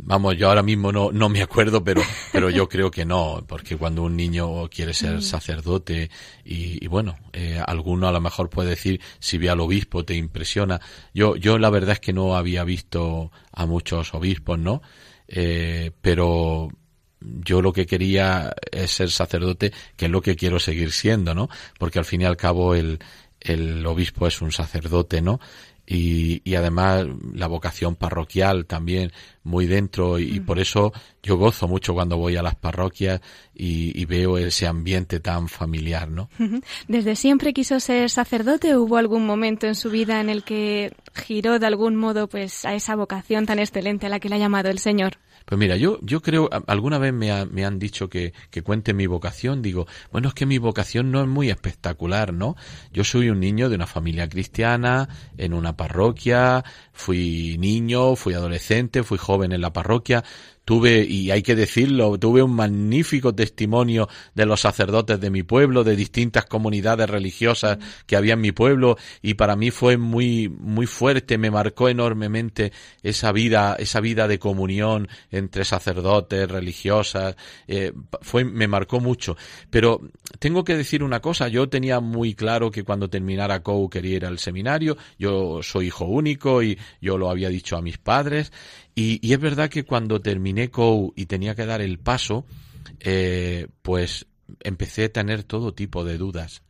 [0.01, 3.77] Vamos, yo ahora mismo no, no me acuerdo, pero, pero yo creo que no, porque
[3.77, 6.11] cuando un niño quiere ser sacerdote
[6.45, 10.15] y, y bueno, eh, alguno a lo mejor puede decir si ve al obispo te
[10.15, 10.81] impresiona.
[11.13, 14.83] Yo, yo la verdad es que no había visto a muchos obispos, ¿no?
[15.29, 16.71] Eh, pero
[17.21, 21.49] yo lo que quería es ser sacerdote, que es lo que quiero seguir siendo, ¿no?
[21.79, 22.99] Porque al fin y al cabo el,
[23.41, 25.41] el obispo es un sacerdote, ¿no?
[25.91, 29.11] Y, y, además la vocación parroquial también
[29.43, 33.23] muy dentro y, y, por eso yo gozo mucho cuando voy a las parroquias
[33.55, 36.29] y, y, veo ese ambiente tan familiar, ¿no?
[36.89, 40.93] ¿Desde siempre quiso ser sacerdote o hubo algún momento en su vida en el que
[41.15, 44.39] giró de algún modo pues a esa vocación tan excelente a la que le ha
[44.39, 45.17] llamado el Señor?
[45.49, 48.93] Pues mira, yo, yo creo, alguna vez me, ha, me han dicho que, que, cuente
[48.93, 52.55] mi vocación, digo, bueno, es que mi vocación no es muy espectacular, ¿no?
[52.93, 55.09] Yo soy un niño de una familia cristiana,
[55.39, 60.23] en una parroquia, fui niño, fui adolescente, fui joven en la parroquia,
[60.69, 65.83] tuve, y hay que decirlo, tuve un magnífico testimonio de los sacerdotes de mi pueblo,
[65.83, 70.85] de distintas comunidades religiosas que había en mi pueblo, y para mí fue muy, muy
[70.85, 72.71] fuerte, me marcó enormemente
[73.03, 77.35] esa vida, esa vida de comunión entre sacerdotes, religiosas,
[77.67, 79.39] eh, fue, me marcó mucho.
[79.71, 80.03] Pero
[80.39, 84.27] tengo que decir una cosa, yo tenía muy claro que cuando terminara COU quería ir
[84.27, 88.53] al seminario, yo soy hijo único y yo lo había dicho a mis padres,
[88.99, 92.45] y, y, es verdad que cuando terminé COU y tenía que dar el paso,
[92.99, 94.27] eh, pues
[94.61, 96.63] empecé a tener todo tipo de dudas.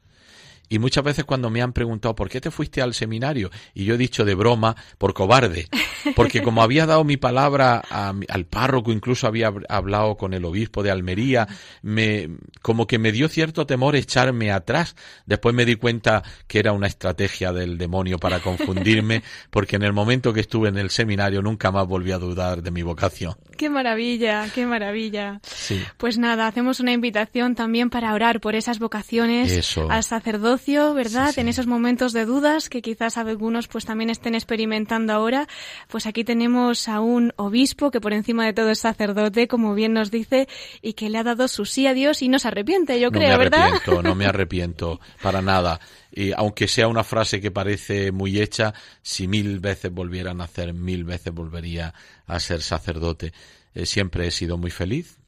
[0.68, 3.94] Y muchas veces cuando me han preguntado por qué te fuiste al seminario, y yo
[3.94, 5.68] he dicho de broma, por cobarde,
[6.14, 10.83] porque como había dado mi palabra a, al párroco, incluso había hablado con el obispo
[10.83, 11.48] de Almería,
[11.83, 12.28] me,
[12.62, 14.96] como que me dio cierto temor echarme atrás.
[15.26, 19.92] Después me di cuenta que era una estrategia del demonio para confundirme, porque en el
[19.92, 23.35] momento que estuve en el seminario nunca más volví a dudar de mi vocación.
[23.57, 25.40] Qué maravilla, qué maravilla.
[25.42, 25.83] Sí.
[25.96, 29.90] Pues nada, hacemos una invitación también para orar por esas vocaciones Eso.
[29.90, 30.04] al
[30.94, 31.29] ¿verdad?
[31.29, 31.40] Sí, sí.
[31.40, 35.47] En esos momentos de dudas que quizás algunos pues también estén experimentando ahora,
[35.88, 39.92] pues aquí tenemos a un obispo que por encima de todo es sacerdote, como bien
[39.92, 40.49] nos dice,
[40.83, 43.18] y que le ha dado su sí a Dios y no se arrepiente, yo no
[43.18, 43.68] creo, me ¿verdad?
[43.68, 45.81] arrepiento, No me arrepiento, para nada.
[46.11, 50.73] Y aunque sea una frase que parece muy hecha, si mil veces volviera a nacer,
[50.75, 51.94] mil veces volvería
[52.27, 53.33] a ser sacerdote.
[53.75, 55.18] Eh, siempre he sido muy feliz.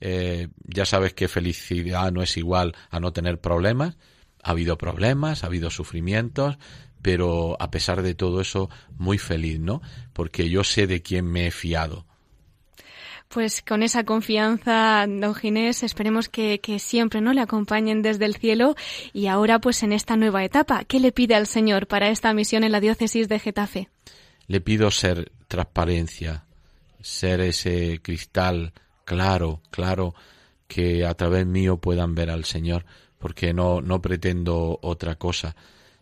[0.00, 3.96] Eh, ya sabes que felicidad no es igual a no tener problemas.
[4.42, 6.58] Ha habido problemas, ha habido sufrimientos,
[7.00, 9.82] pero a pesar de todo eso, muy feliz, ¿no?
[10.12, 12.06] Porque yo sé de quién me he fiado.
[13.28, 18.36] Pues con esa confianza, don Ginés, esperemos que, que, siempre no le acompañen desde el
[18.36, 18.74] cielo
[19.14, 22.62] y ahora pues en esta nueva etapa, ¿qué le pide al Señor para esta misión
[22.62, 23.88] en la diócesis de Getafe?
[24.48, 26.44] Le pido ser transparencia,
[27.00, 28.74] ser ese cristal
[29.04, 30.14] claro, claro,
[30.66, 32.84] que a través mío puedan ver al Señor,
[33.22, 35.54] porque no, no pretendo otra cosa.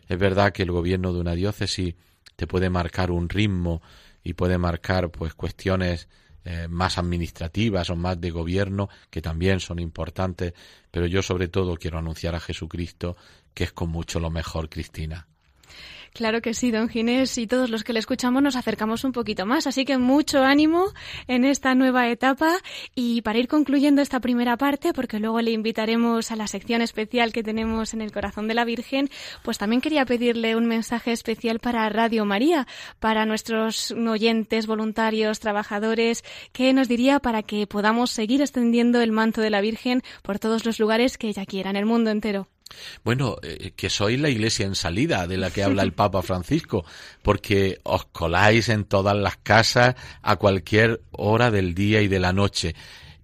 [0.09, 1.93] Es verdad que el gobierno de una diócesis
[2.35, 3.83] te puede marcar un ritmo
[4.23, 6.07] y puede marcar pues cuestiones
[6.45, 10.55] eh, más administrativas o más de gobierno, que también son importantes,
[10.89, 13.15] pero yo sobre todo quiero anunciar a Jesucristo,
[13.53, 15.27] que es con mucho lo mejor, Cristina.
[16.13, 19.45] Claro que sí, don Ginés, y todos los que le escuchamos nos acercamos un poquito
[19.45, 20.87] más, así que mucho ánimo
[21.27, 22.57] en esta nueva etapa
[22.95, 27.31] y para ir concluyendo esta primera parte, porque luego le invitaremos a la sección especial
[27.31, 29.09] que tenemos en el corazón de la Virgen,
[29.41, 32.67] pues también quería pedirle un mensaje especial para Radio María,
[32.99, 39.39] para nuestros oyentes, voluntarios, trabajadores, ¿qué nos diría para que podamos seguir extendiendo el manto
[39.39, 42.49] de la Virgen por todos los lugares que ella quiera en el mundo entero?
[43.03, 46.85] Bueno, eh, que sois la iglesia en salida de la que habla el Papa Francisco,
[47.21, 52.33] porque os coláis en todas las casas a cualquier hora del día y de la
[52.33, 52.75] noche.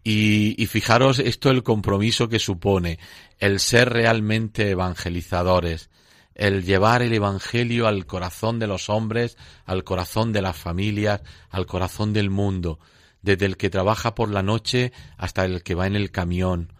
[0.03, 2.99] Y, y fijaros esto el compromiso que supone,
[3.39, 5.89] el ser realmente evangelizadores,
[6.37, 11.65] el llevar el Evangelio al corazón de los hombres, al corazón de las familias, al
[11.65, 12.79] corazón del mundo,
[13.23, 16.73] desde el que trabaja por la noche hasta el que va en el camión.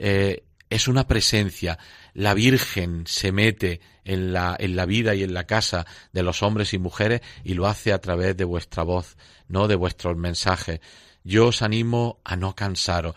[0.00, 1.78] Eh, es una presencia.
[2.14, 6.42] La Virgen se mete en la, en la vida y en la casa de los
[6.42, 9.16] hombres y mujeres y lo hace a través de vuestra voz,
[9.48, 10.80] no de vuestros mensajes.
[11.24, 13.16] Yo os animo a no cansaros.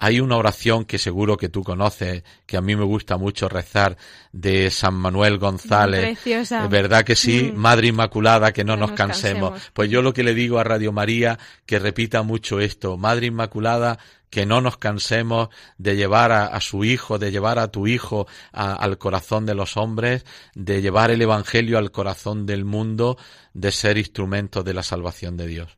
[0.00, 3.96] Hay una oración que seguro que tú conoces, que a mí me gusta mucho rezar,
[4.32, 6.00] de San Manuel González.
[6.02, 6.66] Preciosa.
[6.68, 7.50] ¿Verdad que sí?
[7.52, 7.56] Mm.
[7.56, 9.50] Madre Inmaculada, que no nos nos cansemos.
[9.50, 9.70] cansemos.
[9.72, 12.96] Pues yo lo que le digo a Radio María, que repita mucho esto.
[12.96, 13.98] Madre Inmaculada,
[14.30, 18.26] que no nos cansemos de llevar a, a su hijo, de llevar a tu hijo
[18.52, 23.16] a- al corazón de los hombres, de llevar el Evangelio al corazón del mundo,
[23.54, 25.77] de ser instrumentos de la salvación de Dios.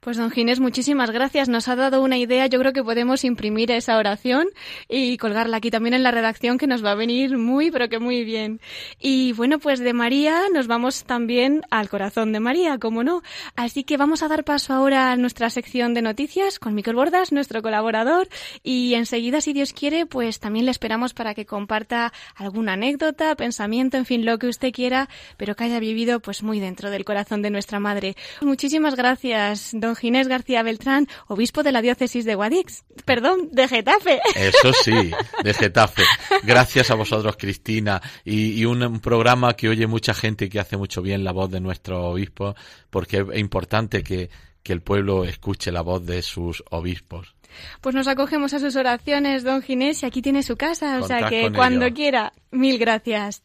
[0.00, 1.48] Pues don Ginés, muchísimas gracias.
[1.48, 2.46] Nos ha dado una idea.
[2.46, 4.46] Yo creo que podemos imprimir esa oración
[4.88, 7.98] y colgarla aquí también en la redacción que nos va a venir muy, pero que
[7.98, 8.60] muy bien.
[8.98, 13.22] Y bueno, pues de María nos vamos también al corazón de María, como no.
[13.56, 17.32] Así que vamos a dar paso ahora a nuestra sección de noticias con Miquel Bordas,
[17.32, 18.28] nuestro colaborador.
[18.62, 23.96] Y enseguida, si Dios quiere, pues también le esperamos para que comparta alguna anécdota, pensamiento,
[23.96, 27.42] en fin, lo que usted quiera, pero que haya vivido pues muy dentro del corazón
[27.42, 28.16] de nuestra madre.
[28.40, 34.20] Muchísimas gracias, don Ginés García Beltrán, obispo de la diócesis de Guadix, perdón, de Getafe.
[34.34, 35.10] Eso sí,
[35.44, 36.04] de Getafe.
[36.42, 40.60] Gracias a vosotros, Cristina, y, y un, un programa que oye mucha gente y que
[40.60, 42.54] hace mucho bien la voz de nuestro obispo,
[42.90, 44.30] porque es importante que,
[44.62, 47.34] que el pueblo escuche la voz de sus obispos.
[47.80, 51.28] Pues nos acogemos a sus oraciones, don Ginés, y aquí tiene su casa, o sea
[51.28, 51.94] que cuando ello.
[51.94, 53.42] quiera, mil gracias.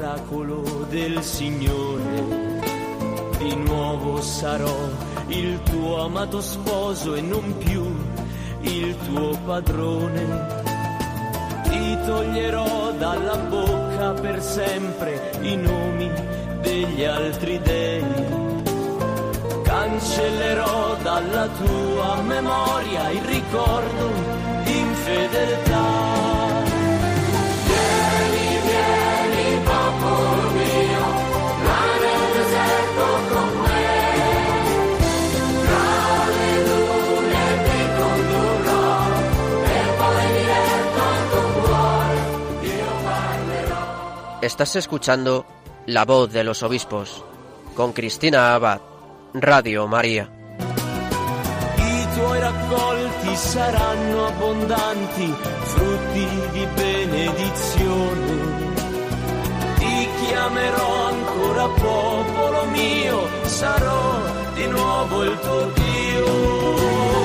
[0.00, 2.58] Ed in quel giorno staremo insieme, oracolo del Signore.
[3.38, 4.88] Di nuovo sarò
[5.28, 7.84] il tuo amato sposo e non più
[8.62, 10.58] il tuo padrone.
[11.62, 16.10] Ti toglierò dalla bocca per sempre i nomi
[16.60, 18.04] degli altri dei.
[19.62, 24.10] Cancellerò dalla tua memoria il ricordo
[24.64, 25.69] di infedeltà.
[44.42, 45.44] Estás escuchando
[45.84, 47.22] La voz de los obispos
[47.74, 48.80] con Cristina Abad,
[49.34, 50.30] Radio María.
[51.76, 58.28] I tuoi raccolti saranno abbondanti, frutti di benedizione.
[59.76, 64.22] Ti chiamerò ancora popolo mio, sarò
[64.54, 67.19] di nuovo il tuo Dio.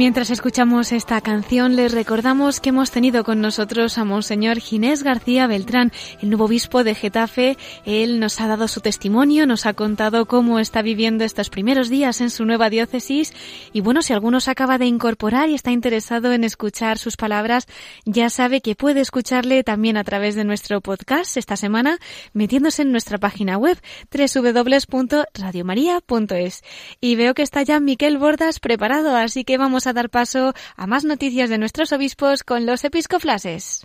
[0.00, 5.46] Mientras escuchamos esta canción, les recordamos que hemos tenido con nosotros a Monseñor Ginés García
[5.46, 7.58] Beltrán, el nuevo obispo de Getafe.
[7.84, 12.22] Él nos ha dado su testimonio, nos ha contado cómo está viviendo estos primeros días
[12.22, 13.34] en su nueva diócesis.
[13.74, 17.66] Y bueno, si alguno se acaba de incorporar y está interesado en escuchar sus palabras,
[18.06, 21.98] ya sabe que puede escucharle también a través de nuestro podcast esta semana,
[22.32, 23.78] metiéndose en nuestra página web
[24.10, 26.62] www.radiomaria.es.
[27.02, 30.86] Y veo que está ya Miquel Bordas preparado, así que vamos a dar paso a
[30.86, 33.84] más noticias de nuestros obispos con los episcoflases.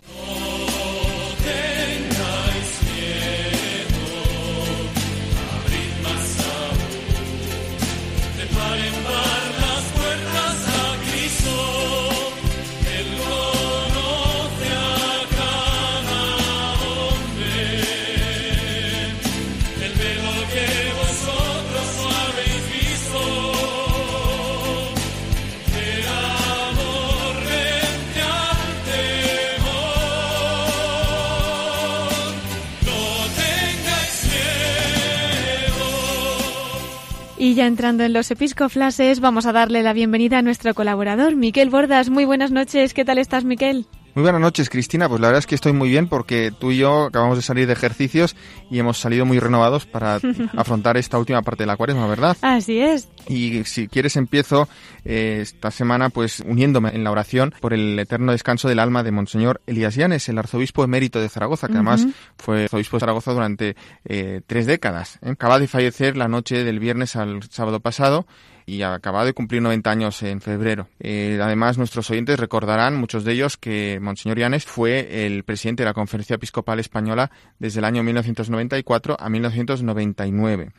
[37.46, 41.70] Y ya entrando en los episcoflases, vamos a darle la bienvenida a nuestro colaborador, Miquel
[41.70, 42.10] Bordas.
[42.10, 43.86] Muy buenas noches, ¿qué tal estás, Miquel?
[44.16, 45.10] Muy buenas noches, Cristina.
[45.10, 47.66] Pues la verdad es que estoy muy bien porque tú y yo acabamos de salir
[47.66, 48.34] de ejercicios
[48.70, 50.18] y hemos salido muy renovados para
[50.56, 52.34] afrontar esta última parte de la cuaresma, ¿verdad?
[52.40, 53.10] Así es.
[53.28, 54.70] Y si quieres empiezo
[55.04, 59.12] eh, esta semana pues uniéndome en la oración por el eterno descanso del alma de
[59.12, 62.06] Monseñor Elías Llanes, el arzobispo emérito de Zaragoza, que además
[62.38, 65.18] fue arzobispo de Zaragoza durante eh, tres décadas.
[65.20, 65.32] ¿eh?
[65.32, 68.26] Acaba de fallecer la noche del viernes al sábado pasado
[68.66, 70.88] y acaba de cumplir 90 años en febrero.
[70.98, 75.88] Eh, además, nuestros oyentes recordarán, muchos de ellos, que Monseñor Llanes fue el presidente de
[75.88, 80.72] la Conferencia Episcopal Española desde el año 1994 a 1999.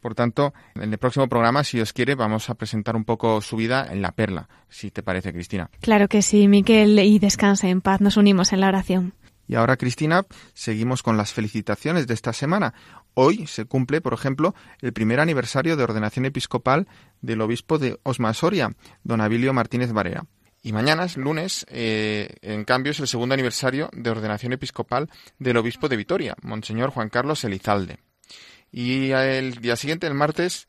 [0.00, 3.56] Por tanto, en el próximo programa, si os quiere, vamos a presentar un poco su
[3.56, 5.70] vida en la perla, si te parece, Cristina.
[5.80, 8.02] Claro que sí, Miquel, y descanse en paz.
[8.02, 9.14] Nos unimos en la oración.
[9.50, 12.72] Y ahora, Cristina, seguimos con las felicitaciones de esta semana.
[13.14, 16.86] Hoy se cumple, por ejemplo, el primer aniversario de ordenación episcopal
[17.20, 20.24] del obispo de Osma Soria, don Abilio Martínez Barea.
[20.62, 25.08] Y mañana, es lunes, eh, en cambio, es el segundo aniversario de ordenación episcopal
[25.38, 27.98] del obispo de Vitoria, Monseñor Juan Carlos Elizalde.
[28.70, 30.68] Y el día siguiente, el martes,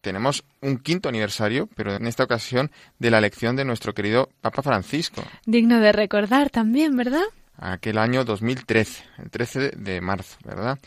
[0.00, 4.62] tenemos un quinto aniversario, pero en esta ocasión de la elección de nuestro querido Papa
[4.62, 5.22] Francisco.
[5.44, 7.24] Digno de recordar también, ¿verdad?
[7.58, 10.78] Aquel año 2013, el 13 de marzo, ¿verdad?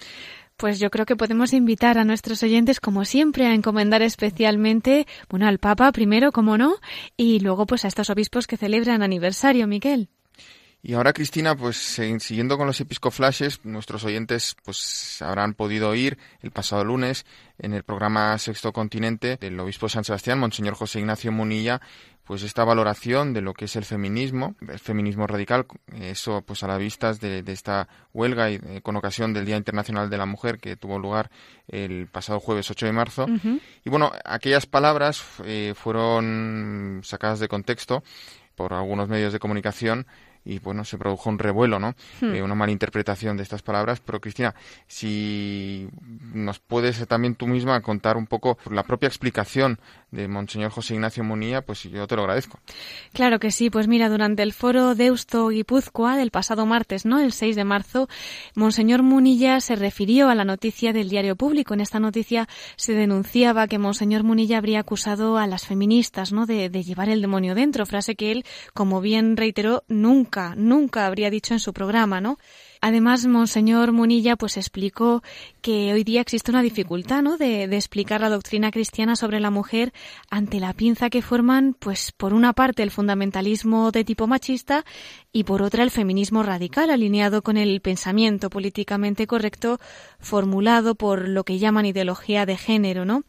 [0.60, 5.48] Pues yo creo que podemos invitar a nuestros oyentes, como siempre, a encomendar especialmente, bueno,
[5.48, 6.76] al Papa primero, como no,
[7.16, 10.10] y luego pues a estos obispos que celebran aniversario, Miquel.
[10.82, 16.52] Y ahora, Cristina, pues siguiendo con los episcoflashes, nuestros oyentes pues habrán podido oír el
[16.52, 17.26] pasado lunes
[17.58, 21.82] en el programa Sexto Continente del obispo San Sebastián, Monseñor José Ignacio Munilla,
[22.24, 25.66] pues esta valoración de lo que es el feminismo, el feminismo radical,
[26.00, 29.58] eso pues a la vista de, de esta huelga y eh, con ocasión del Día
[29.58, 31.30] Internacional de la Mujer que tuvo lugar
[31.68, 33.26] el pasado jueves 8 de marzo.
[33.26, 33.62] Uh -huh.
[33.84, 38.04] Y bueno, aquellas palabras eh, fueron sacadas de contexto
[38.56, 40.06] por algunos medios de comunicación
[40.46, 41.96] y bueno, se produjo un revuelo, ¿no?
[42.22, 42.34] Hmm.
[42.34, 44.00] Eh, una mala interpretación de estas palabras.
[44.00, 44.56] Pero Cristina,
[44.88, 45.88] si
[46.34, 49.80] nos puedes también tú misma contar un poco la propia explicación
[50.12, 52.60] de Monseñor José Ignacio Munilla, pues yo te lo agradezco.
[53.14, 57.20] Claro que sí, pues mira, durante el foro Deusto Guipúzcoa del pasado martes, ¿no?
[57.20, 58.10] El 6 de marzo,
[58.56, 61.74] Monseñor Munilla se refirió a la noticia del diario público.
[61.74, 66.46] En esta noticia se denunciaba que Monseñor Munilla habría acusado a las feministas, ¿no?
[66.46, 71.30] De, de llevar el demonio dentro, frase que él, como bien reiteró, nunca, nunca habría
[71.30, 72.38] dicho en su programa, ¿no?
[72.82, 75.22] Además, Monseñor Munilla pues explicó
[75.62, 77.38] que hoy día existe una dificultad, ¿no?
[77.38, 79.92] De, de, explicar la doctrina cristiana sobre la mujer
[80.30, 84.86] ante la pinza que forman, pues, por una parte el fundamentalismo de tipo machista
[85.34, 89.80] y por otra el feminismo radical alineado con el pensamiento políticamente correcto
[90.20, 93.24] formulado por lo que llaman ideología de género, ¿no?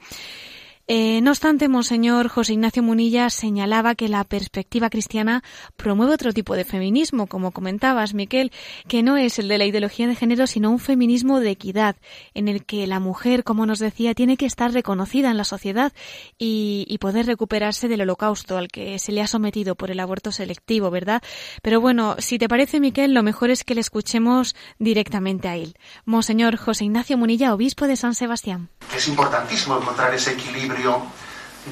[0.93, 5.45] Eh, no obstante, Monseñor José Ignacio Munilla señalaba que la perspectiva cristiana
[5.77, 8.51] promueve otro tipo de feminismo, como comentabas, Miquel,
[8.89, 11.95] que no es el de la ideología de género, sino un feminismo de equidad,
[12.35, 15.93] en el que la mujer, como nos decía, tiene que estar reconocida en la sociedad
[16.39, 20.33] y, y poder recuperarse del holocausto al que se le ha sometido por el aborto
[20.33, 21.23] selectivo, ¿verdad?
[21.63, 25.77] Pero bueno, si te parece, Miquel, lo mejor es que le escuchemos directamente a él.
[26.05, 28.71] Monseñor José Ignacio Munilla, obispo de San Sebastián.
[28.93, 30.80] Es importantísimo encontrar ese equilibrio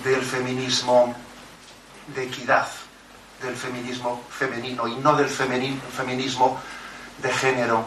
[0.04, 1.14] del feminismo
[2.14, 2.68] de equidad,
[3.42, 6.60] del feminismo femenino y no del feminismo
[7.22, 7.86] de género,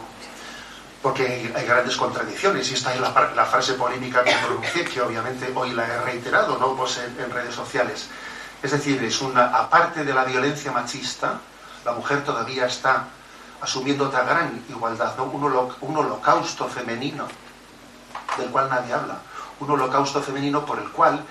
[1.00, 5.72] porque hay grandes contradicciones y esta es la, frase polémica que pronuncié, que obviamente hoy
[5.72, 6.74] la he reiterado ¿no?
[6.74, 8.08] pues en, redes sociales.
[8.60, 11.38] Es decir, es una, aparte de la violencia machista,
[11.84, 13.06] la mujer todavía está
[13.60, 15.24] asumiendo otra gran igualdad, ¿no?
[15.24, 17.28] un holocausto femenino
[18.38, 19.18] del cual nadie habla
[19.62, 21.24] un holocausto femenino por el cual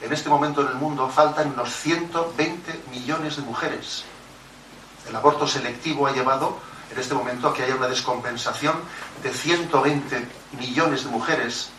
[0.00, 4.04] en este momento en el mundo faltan unos 120 millones de mujeres.
[5.08, 6.58] El aborto selectivo ha llevado
[6.92, 8.76] en este momento a que haya una descompensación
[9.22, 10.28] de 120
[10.58, 11.70] millones de mujeres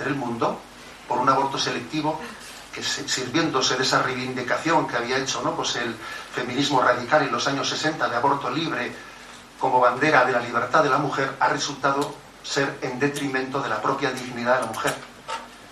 [0.00, 0.58] en el mundo
[1.08, 2.20] por un aborto selectivo
[2.72, 5.54] que sirviéndose de esa reivindicación que había hecho ¿no?
[5.54, 5.94] pues el
[6.34, 8.92] feminismo radical en los años 60 de aborto libre
[9.58, 13.80] como bandera de la libertad de la mujer ha resultado ser en detrimento de la
[13.80, 15.11] propia dignidad de la mujer.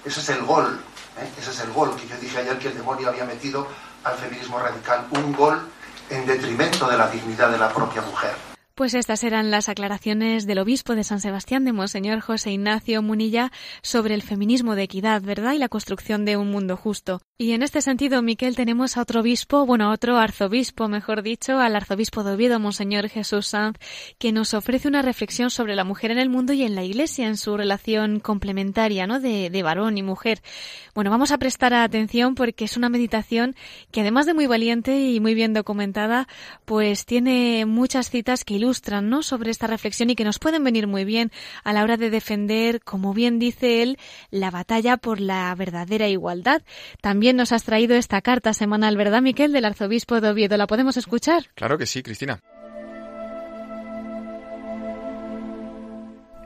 [0.04, 0.80] Ese es el gol,
[1.18, 1.28] ¿eh?
[1.38, 3.66] ese es el gol que yo dije ayer que el demonio había metido
[4.04, 5.60] al feminismo radical, un gol
[6.08, 8.49] en detrimento de la dignidad de la propia mujer.
[8.80, 13.52] Pues estas eran las aclaraciones del obispo de San Sebastián, de Monseñor José Ignacio Munilla,
[13.82, 15.52] sobre el feminismo de equidad, ¿verdad?
[15.52, 17.20] Y la construcción de un mundo justo.
[17.36, 21.58] Y en este sentido, Miquel, tenemos a otro obispo, bueno, a otro arzobispo, mejor dicho,
[21.58, 23.76] al arzobispo de Oviedo, Monseñor Jesús Sanz,
[24.18, 27.26] que nos ofrece una reflexión sobre la mujer en el mundo y en la Iglesia,
[27.26, 29.20] en su relación complementaria, ¿no?
[29.20, 30.40] De, de varón y mujer.
[30.94, 33.54] Bueno, vamos a prestar atención porque es una meditación
[33.90, 36.28] que además de muy valiente y muy bien documentada,
[36.64, 38.69] pues tiene muchas citas que ilustran,
[39.10, 39.22] ¿no?
[39.22, 41.30] Sobre esta reflexión y que nos pueden venir muy bien
[41.64, 43.98] a la hora de defender, como bien dice él,
[44.30, 46.62] la batalla por la verdadera igualdad.
[47.00, 50.56] También nos has traído esta carta semanal, ¿verdad, Miquel, del arzobispo de Oviedo?
[50.56, 51.46] ¿La podemos escuchar?
[51.54, 52.40] Claro que sí, Cristina.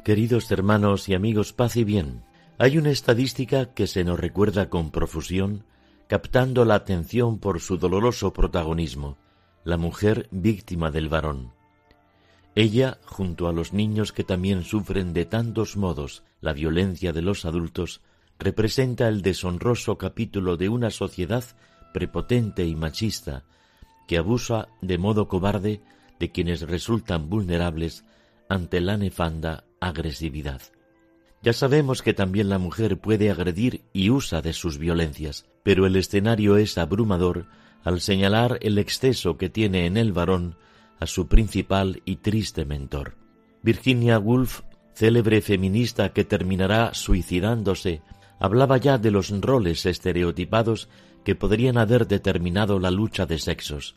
[0.04, 2.22] Queridos hermanos y amigos, paz y bien.
[2.58, 5.64] Hay una estadística que se nos recuerda con profusión,
[6.08, 9.16] captando la atención por su doloroso protagonismo,
[9.64, 11.52] la mujer víctima del varón.
[12.56, 17.44] Ella, junto a los niños que también sufren de tantos modos la violencia de los
[17.44, 18.00] adultos,
[18.38, 21.44] representa el deshonroso capítulo de una sociedad
[21.92, 23.44] prepotente y machista
[24.06, 25.80] que abusa de modo cobarde
[26.20, 28.04] de quienes resultan vulnerables
[28.48, 30.62] ante la nefanda agresividad.
[31.42, 35.96] Ya sabemos que también la mujer puede agredir y usa de sus violencias, pero el
[35.96, 37.46] escenario es abrumador
[37.82, 40.56] al señalar el exceso que tiene en el varón
[41.00, 43.16] a su principal y triste mentor.
[43.62, 44.60] Virginia Woolf,
[44.94, 48.02] célebre feminista que terminará suicidándose
[48.38, 50.88] hablaba ya de los roles estereotipados
[51.24, 53.96] que podrían haber determinado la lucha de sexos.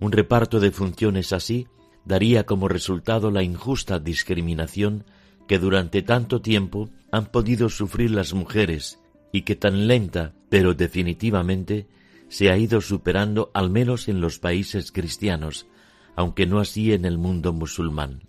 [0.00, 1.66] Un reparto de funciones así
[2.04, 5.04] daría como resultado la injusta discriminación
[5.46, 9.00] que durante tanto tiempo han podido sufrir las mujeres
[9.32, 11.86] y que tan lenta pero definitivamente
[12.28, 15.66] se ha ido superando al menos en los países cristianos,
[16.18, 18.24] aunque no así en el mundo musulmán.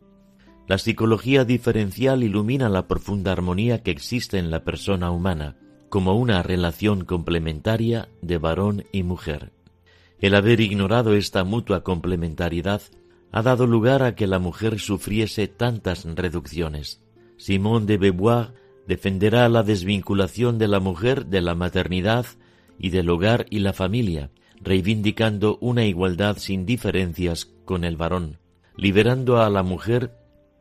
[0.68, 5.58] La psicología diferencial ilumina la profunda armonía que existe en la persona humana,
[5.90, 9.54] como una relación complementaria de varón y mujer.
[10.20, 12.84] El haber ignorado esta mutua complementariedad
[13.32, 17.02] ha dado lugar a que la mujer sufriese tantas reducciones.
[17.38, 18.54] Simón de Beauvoir
[18.88, 22.28] defenderá la desvinculación de la mujer de la maternidad
[22.78, 24.30] y del hogar y la familia,
[24.62, 28.40] reivindicando una igualdad sin diferencias con el varón,
[28.76, 30.14] liberando a la mujer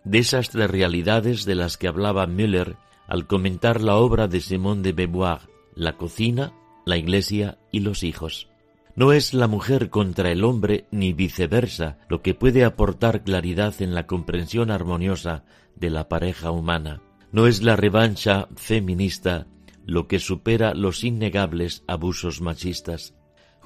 [0.05, 2.77] de esas tres realidades de las que hablaba Müller
[3.07, 5.41] al comentar la obra de Simón de Beauvoir,
[5.75, 6.53] la cocina,
[6.85, 8.49] la iglesia y los hijos.
[8.95, 13.95] No es la mujer contra el hombre ni viceversa lo que puede aportar claridad en
[13.95, 15.45] la comprensión armoniosa
[15.77, 17.01] de la pareja humana.
[17.31, 19.47] No es la revancha feminista
[19.87, 23.15] lo que supera los innegables abusos machistas.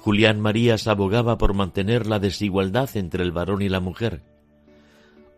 [0.03, 4.21] Julián Marías abogaba por mantener la desigualdad entre el varón y la mujer,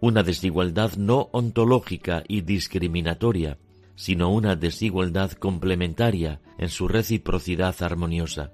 [0.01, 3.59] una desigualdad no ontológica y discriminatoria,
[3.95, 8.53] sino una desigualdad complementaria en su reciprocidad armoniosa.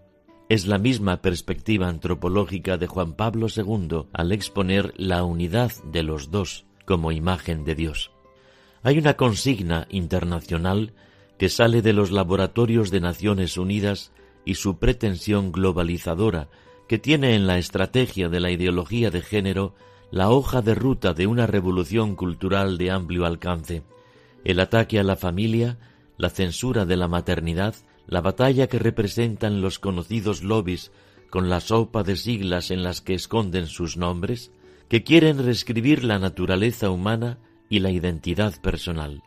[0.49, 6.30] Es la misma perspectiva antropológica de Juan Pablo II al exponer la unidad de los
[6.30, 8.12] dos como imagen de Dios.
[8.84, 10.91] Hay una consigna internacional
[11.38, 14.12] que sale de los laboratorios de Naciones Unidas
[14.45, 16.49] y su pretensión globalizadora
[16.87, 19.75] que tiene en la estrategia de la ideología de género
[20.11, 23.83] la hoja de ruta de una revolución cultural de amplio alcance,
[24.43, 25.77] el ataque a la familia,
[26.17, 27.75] la censura de la maternidad,
[28.07, 30.91] la batalla que representan los conocidos lobbies
[31.29, 34.51] con la sopa de siglas en las que esconden sus nombres,
[34.89, 37.37] que quieren reescribir la naturaleza humana
[37.69, 39.23] y la identidad personal.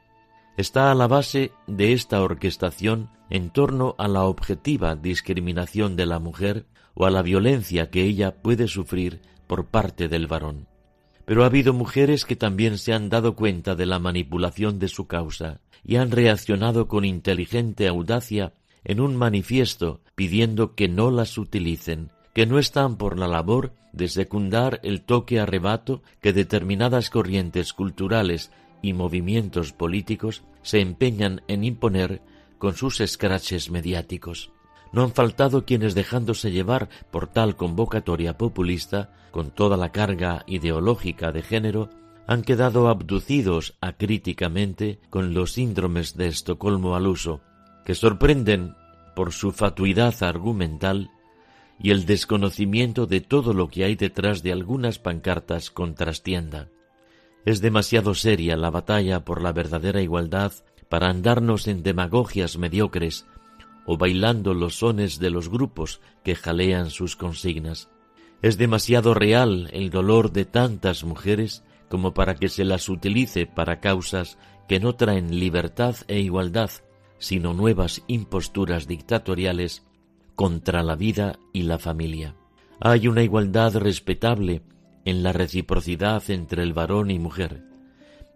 [0.56, 6.20] Está a la base de esta orquestación en torno a la objetiva discriminación de la
[6.20, 10.68] mujer o a la violencia que ella puede sufrir por parte del varón.
[11.24, 15.08] Pero ha habido mujeres que también se han dado cuenta de la manipulación de su
[15.08, 18.52] causa y han reaccionado con inteligente audacia
[18.84, 24.08] en un manifiesto pidiendo que no las utilicen, que no están por la labor de
[24.08, 28.52] secundar el toque arrebato que determinadas corrientes culturales
[28.84, 32.20] y movimientos políticos se empeñan en imponer
[32.58, 34.52] con sus escraches mediáticos.
[34.92, 41.32] No han faltado quienes dejándose llevar por tal convocatoria populista, con toda la carga ideológica
[41.32, 41.88] de género,
[42.26, 47.40] han quedado abducidos acríticamente con los síndromes de Estocolmo al uso,
[47.86, 48.74] que sorprenden
[49.16, 51.10] por su fatuidad argumental
[51.78, 56.68] y el desconocimiento de todo lo que hay detrás de algunas pancartas con trastienda.
[57.44, 60.52] Es demasiado seria la batalla por la verdadera igualdad
[60.88, 63.26] para andarnos en demagogias mediocres
[63.86, 67.90] o bailando los sones de los grupos que jalean sus consignas.
[68.40, 73.80] Es demasiado real el dolor de tantas mujeres como para que se las utilice para
[73.80, 74.38] causas
[74.68, 76.70] que no traen libertad e igualdad,
[77.18, 79.84] sino nuevas imposturas dictatoriales
[80.34, 82.34] contra la vida y la familia.
[82.80, 84.62] Hay una igualdad respetable
[85.04, 87.62] en la reciprocidad entre el varón y mujer,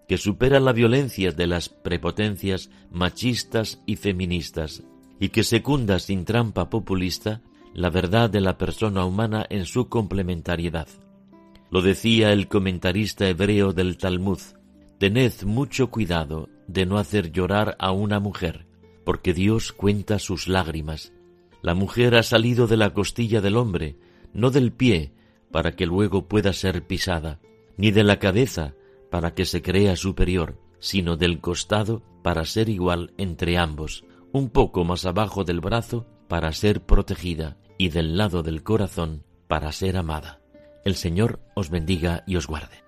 [0.07, 4.83] que supera la violencia de las prepotencias machistas y feministas,
[5.21, 7.43] y que secunda sin trampa populista
[7.75, 10.89] la verdad de la persona humana en su complementariedad.
[11.71, 14.39] Lo decía el comentarista hebreo del Talmud,
[14.99, 18.67] tened mucho cuidado de no hacer llorar a una mujer,
[19.05, 21.13] porque Dios cuenta sus lágrimas.
[21.63, 23.97] La mujer ha salido de la costilla del hombre,
[24.33, 25.13] no del pie,
[25.51, 27.41] para que luego pueda ser pisada,
[27.77, 28.75] ni de la cabeza,
[29.11, 34.85] para que se crea superior, sino del costado, para ser igual entre ambos, un poco
[34.85, 40.41] más abajo del brazo, para ser protegida, y del lado del corazón, para ser amada.
[40.85, 42.88] El Señor os bendiga y os guarde.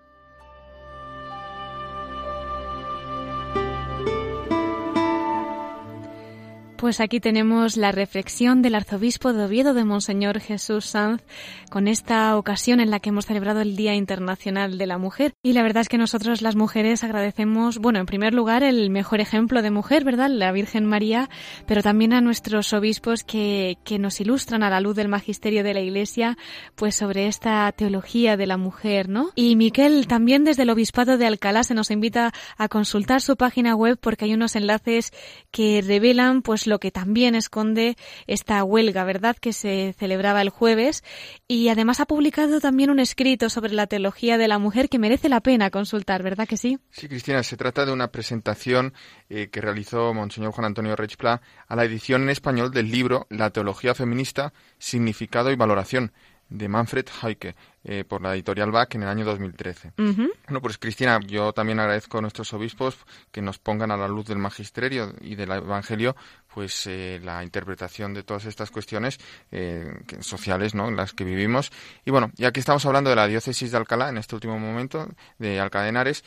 [6.80, 11.22] Pues aquí tenemos la reflexión del arzobispo de Oviedo de Monseñor Jesús Sanz
[11.70, 15.34] con esta ocasión en la que hemos celebrado el Día Internacional de la Mujer.
[15.42, 19.20] Y la verdad es que nosotros las mujeres agradecemos, bueno, en primer lugar el mejor
[19.20, 20.30] ejemplo de mujer, ¿verdad?
[20.30, 21.28] La Virgen María,
[21.66, 25.74] pero también a nuestros obispos que, que nos ilustran a la luz del magisterio de
[25.74, 26.38] la Iglesia,
[26.76, 29.32] pues sobre esta teología de la mujer, ¿no?
[29.34, 33.74] Y Miquel, también desde el Obispado de Alcalá se nos invita a consultar su página
[33.74, 35.12] web porque hay unos enlaces
[35.50, 37.96] que revelan, pues, lo que también esconde
[38.26, 41.04] esta huelga, ¿verdad?, que se celebraba el jueves.
[41.46, 45.28] Y además ha publicado también un escrito sobre la teología de la mujer que merece
[45.28, 46.78] la pena consultar, ¿verdad que sí?
[46.90, 48.94] Sí, Cristina, se trata de una presentación
[49.28, 53.50] eh, que realizó Monseñor Juan Antonio Rechpla a la edición en español del libro La
[53.50, 56.12] teología feminista, significado y valoración
[56.50, 59.92] de Manfred Heike eh, por la editorial BAC en el año 2013.
[59.96, 62.98] Bueno, pues Cristina, yo también agradezco a nuestros obispos
[63.30, 66.14] que nos pongan a la luz del magisterio y del Evangelio
[66.52, 69.18] pues eh, la interpretación de todas estas cuestiones
[69.52, 70.88] eh, sociales ¿no?
[70.88, 71.70] en las que vivimos.
[72.04, 75.08] Y bueno, ya que estamos hablando de la diócesis de Alcalá en este último momento,
[75.38, 76.24] de Alcalá de Henares,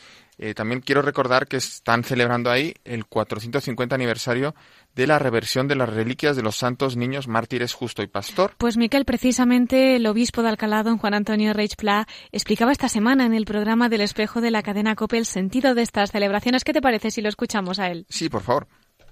[0.54, 4.54] también quiero recordar que están celebrando ahí el 450 aniversario
[4.94, 8.54] de la reversión de las reliquias de los santos niños mártires Justo y Pastor.
[8.58, 13.26] Pues Miquel, precisamente el obispo de Alcalá, don Juan Antonio Reich Pla, explicaba esta semana
[13.26, 16.64] en el programa del espejo de la cadena COPE el sentido de estas celebraciones.
[16.64, 18.06] ¿Qué te parece si lo escuchamos a él?
[18.08, 18.66] Sí, por favor.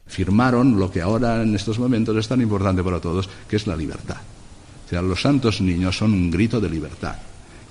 [0.06, 3.76] Firmaron lo que ahora en estos momentos es tan importante para todos, que es la
[3.76, 4.18] libertad.
[4.84, 7.16] O sea, los santos niños son un grito de libertad.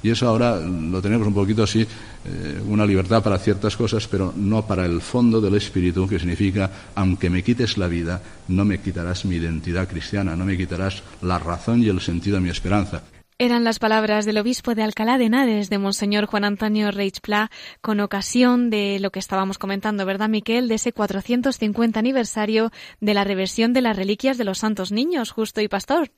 [0.04, 4.34] Y eso ahora lo tenemos un poquito así, eh, una libertad para ciertas cosas, pero
[4.36, 8.80] no para el fondo del espíritu, que significa, aunque me quites la vida, no me
[8.80, 13.04] quitarás mi identidad cristiana, no me quitarás la razón y el sentido de mi esperanza.
[13.44, 17.50] Eran las palabras del obispo de Alcalá de Henares, de Monseñor Juan Antonio Reichpla,
[17.82, 20.68] con ocasión de lo que estábamos comentando, ¿verdad, Miquel?
[20.68, 25.60] De ese 450 aniversario de la reversión de las reliquias de los santos niños, justo
[25.60, 26.12] y pastor.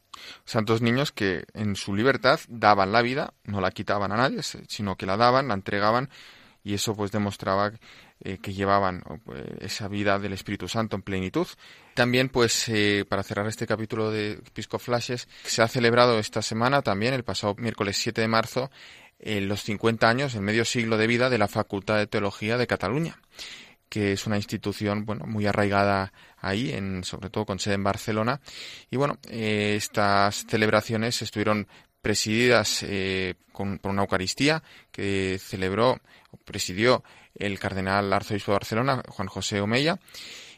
[0.46, 4.96] Santos niños que en su libertad daban la vida, no la quitaban a nadie, sino
[4.96, 6.10] que la daban, la entregaban,
[6.64, 7.72] y eso pues demostraba
[8.22, 11.48] eh, que llevaban pues, esa vida del Espíritu Santo en plenitud.
[11.94, 16.82] También, pues, eh, para cerrar este capítulo de Pisco Flashes, se ha celebrado esta semana
[16.82, 18.72] también, el pasado miércoles 7 de marzo,
[19.20, 22.68] eh, los 50 años, el medio siglo de vida de la Facultad de Teología de
[22.68, 23.20] Cataluña
[23.94, 28.42] que es una institución bueno muy arraigada ahí, en, sobre todo con sede en Barcelona.
[28.90, 31.68] Y bueno, estas celebraciones estuvieron
[32.02, 32.84] presididas
[33.52, 36.00] con, por una Eucaristía que celebró,
[36.44, 37.04] presidió
[37.36, 40.00] el cardenal arzobispo de Barcelona, Juan José Omeya,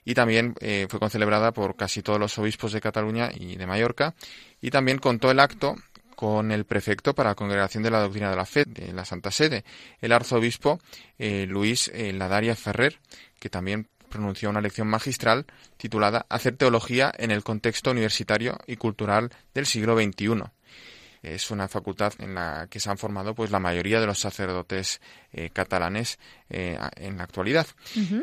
[0.06, 4.16] y también eh, fue concelebrada por casi todos los obispos de Cataluña y de Mallorca,
[4.62, 5.76] y también contó el acto
[6.16, 9.32] con el prefecto para la Congregación de la Doctrina de la Fe de la Santa
[9.32, 9.64] Sede,
[10.02, 10.80] el arzobispo
[11.18, 13.00] eh, Luis eh, Ladaria Ferrer,
[13.40, 15.46] que también pronunció una lección magistral
[15.78, 20.44] titulada Hacer teología en el contexto universitario y cultural del siglo XXI
[21.26, 25.02] es una facultad en la que se han formado pues la mayoría de los sacerdotes
[25.34, 27.66] eh, catalanes eh, en la actualidad.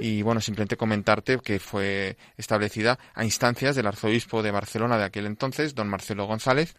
[0.01, 5.27] Y bueno, simplemente comentarte que fue establecida a instancias del arzobispo de Barcelona de aquel
[5.27, 6.75] entonces, don Marcelo González.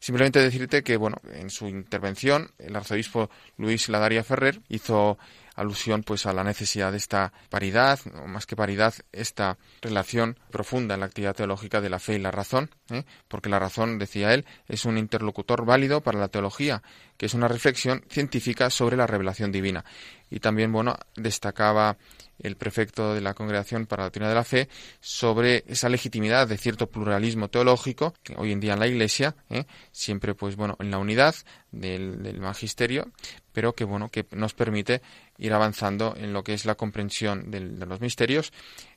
[0.00, 5.18] Simplemente decirte que, bueno, en su intervención, el arzobispo Luis Ladaria Ferrer hizo
[5.58, 10.94] alusión pues a la necesidad de esta paridad, o más que paridad, esta relación profunda
[10.94, 13.04] en la actividad teológica de la fe y la razón, ¿eh?
[13.26, 16.82] porque la razón, decía él, es un interlocutor válido para la teología,
[17.16, 19.84] que es una reflexión científica sobre la revelación divina.
[20.30, 21.96] Y también, bueno, destacaba
[22.38, 24.68] el prefecto de la Congregación para la Doctrina de la Fe
[25.00, 29.64] sobre esa legitimidad de cierto pluralismo teológico que hoy en día en la Iglesia, ¿eh?
[29.90, 31.34] siempre pues bueno en la unidad
[31.72, 33.10] del, del, magisterio,
[33.52, 35.02] pero que bueno que nos permite
[35.38, 38.52] ir avanzando en lo que es la comprensión del, de los misterios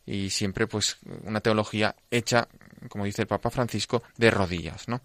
[0.05, 2.47] y siempre pues una teología hecha
[2.89, 5.01] como dice el Papa Francisco, de rodillas, ¿no?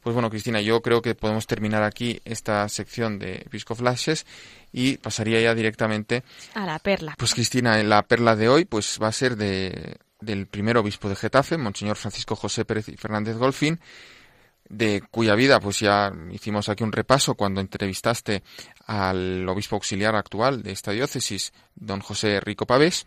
[0.00, 4.26] Pues bueno, Cristina, yo creo que podemos terminar aquí esta sección de Episcoflashes
[4.72, 6.22] y pasaría ya directamente
[6.54, 7.14] a la perla.
[7.18, 11.16] Pues Cristina, la perla de hoy pues va a ser de, del primer obispo de
[11.16, 13.80] Getafe, Monseñor Francisco José Pérez y Fernández Golfín,
[14.68, 18.42] de cuya vida pues ya hicimos aquí un repaso cuando entrevistaste
[18.86, 23.06] al obispo auxiliar actual de esta diócesis, don José Rico Pavés,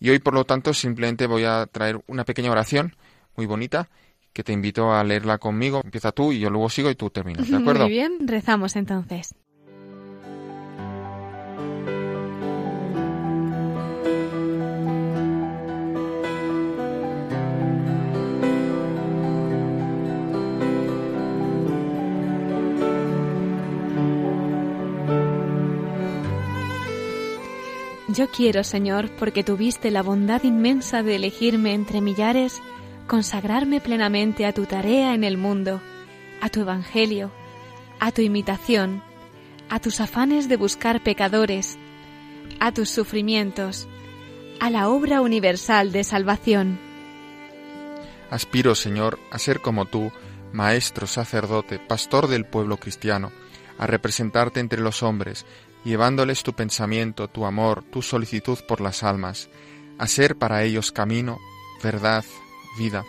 [0.00, 2.96] y hoy por lo tanto simplemente voy a traer una pequeña oración
[3.38, 3.88] muy bonita
[4.32, 5.80] que te invito a leerla conmigo.
[5.82, 7.84] Empieza tú y yo luego sigo y tú terminas, ¿de acuerdo?
[7.84, 9.34] Muy bien, rezamos entonces.
[28.08, 32.60] Yo quiero, Señor, porque tuviste la bondad inmensa de elegirme entre millares,
[33.08, 35.80] consagrarme plenamente a tu tarea en el mundo,
[36.40, 37.32] a tu evangelio,
[37.98, 39.02] a tu imitación,
[39.68, 41.78] a tus afanes de buscar pecadores,
[42.60, 43.88] a tus sufrimientos,
[44.60, 46.78] a la obra universal de salvación.
[48.30, 50.12] Aspiro, Señor, a ser como tú,
[50.52, 53.32] maestro, sacerdote, pastor del pueblo cristiano,
[53.78, 55.46] a representarte entre los hombres,
[55.82, 59.48] llevándoles tu pensamiento, tu amor, tu solicitud por las almas,
[59.96, 61.38] a ser para ellos camino,
[61.82, 62.24] verdad,
[62.78, 63.04] vida,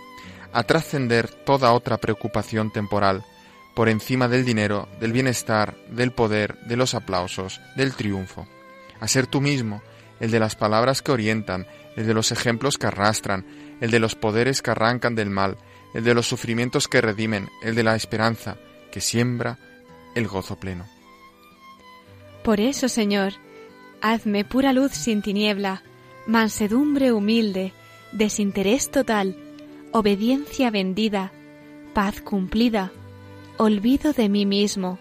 [0.52, 3.24] a trascender toda otra preocupación temporal,
[3.76, 8.48] por encima del dinero, del bienestar, del poder, de los aplausos, del triunfo,
[9.00, 9.82] a ser tú mismo,
[10.20, 11.66] el de las palabras que orientan,
[11.96, 13.46] el de los ejemplos que arrastran,
[13.80, 15.58] el de los poderes que arrancan del mal,
[15.94, 18.58] el de los sufrimientos que redimen, el de la esperanza
[18.92, 19.58] que siembra
[20.16, 20.86] el gozo pleno.
[22.44, 23.34] Por eso, Señor,
[24.02, 25.84] hazme pura luz sin tiniebla,
[26.26, 27.74] mansedumbre humilde,
[28.12, 29.38] desinterés total,
[29.92, 31.32] obediencia vendida,
[31.94, 32.92] paz cumplida,
[33.58, 35.00] olvido de mí mismo,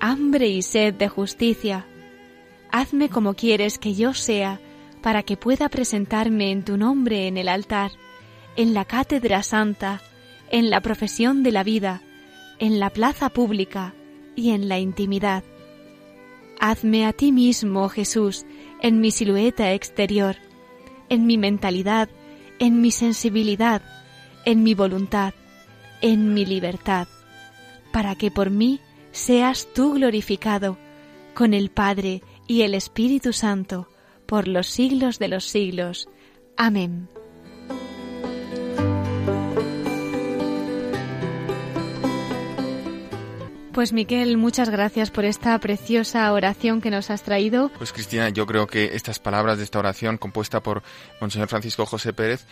[0.00, 1.86] hambre y sed de justicia.
[2.70, 4.60] Hazme como quieres que yo sea,
[5.02, 7.92] para que pueda presentarme en tu nombre en el altar,
[8.56, 10.00] en la cátedra santa,
[10.50, 12.02] en la profesión de la vida,
[12.58, 13.94] en la plaza pública
[14.34, 15.44] y en la intimidad.
[16.58, 18.46] Hazme a ti mismo, Jesús,
[18.82, 20.36] en mi silueta exterior,
[21.08, 22.08] en mi mentalidad,
[22.58, 23.82] en mi sensibilidad,
[24.46, 25.34] en mi voluntad,
[26.00, 27.08] en mi libertad,
[27.92, 28.80] para que por mí
[29.10, 30.78] seas tú glorificado
[31.34, 33.88] con el Padre y el Espíritu Santo
[34.24, 36.08] por los siglos de los siglos.
[36.56, 37.08] Amén.
[43.72, 47.70] Pues Miquel, muchas gracias por esta preciosa oración que nos has traído.
[47.76, 50.82] Pues Cristina, yo creo que estas palabras de esta oración compuesta por
[51.20, 52.46] Monseñor Francisco José Pérez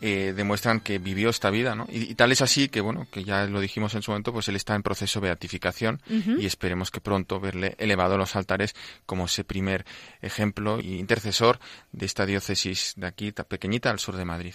[0.00, 1.86] eh, demuestran que vivió esta vida, ¿no?
[1.90, 4.48] Y, y, tal es así que, bueno, que ya lo dijimos en su momento, pues
[4.48, 6.40] él está en proceso de beatificación uh -huh.
[6.40, 8.74] y esperemos que pronto verle elevado a los altares
[9.04, 9.84] como ese primer
[10.22, 11.58] ejemplo y intercesor
[11.92, 14.54] de esta diócesis de aquí, tan pequeñita, al sur de Madrid.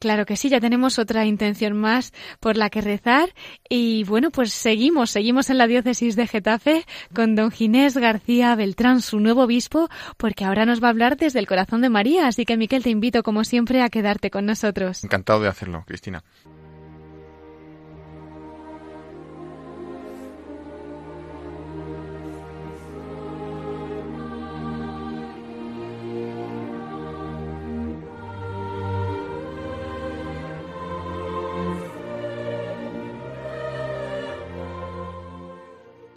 [0.00, 3.32] Claro que sí, ya tenemos otra intención más por la que rezar
[3.68, 6.84] y, bueno, pues seguimos, seguimos en la diócesis de Getafe
[7.14, 11.38] con don Ginés García Beltrán, su nuevo obispo, porque ahora nos va a hablar desde
[11.38, 14.79] el corazón de María, así que, Miquel, te invito, como siempre, a quedarte con nosotros.
[15.04, 16.22] Encantado de hacerlo, Cristina.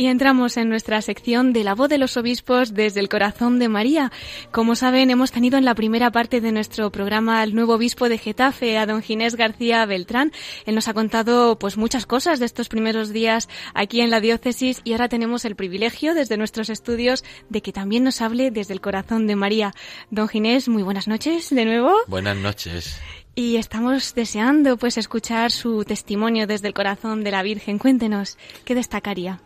[0.04, 3.70] Y entramos en nuestra sección de la voz de los obispos desde el corazón de
[3.70, 4.12] María.
[4.52, 8.18] Como saben, hemos tenido en la primera parte de nuestro programa al nuevo obispo de
[8.18, 10.34] Getafe, a don Ginés García Beltrán.
[10.66, 14.82] Él nos ha contado pues muchas cosas de estos primeros días aquí en la diócesis
[14.84, 18.82] y ahora tenemos el privilegio desde nuestros estudios de que también nos hable desde el
[18.82, 19.74] corazón de María.
[20.12, 21.94] Don Ginés, muy buenas noches de nuevo.
[22.08, 23.00] Buenas noches.
[23.36, 27.80] Y estamos deseando pues escuchar su testimonio desde el corazón de la Virgen.
[27.80, 29.40] Cuéntenos, ¿qué destacaría?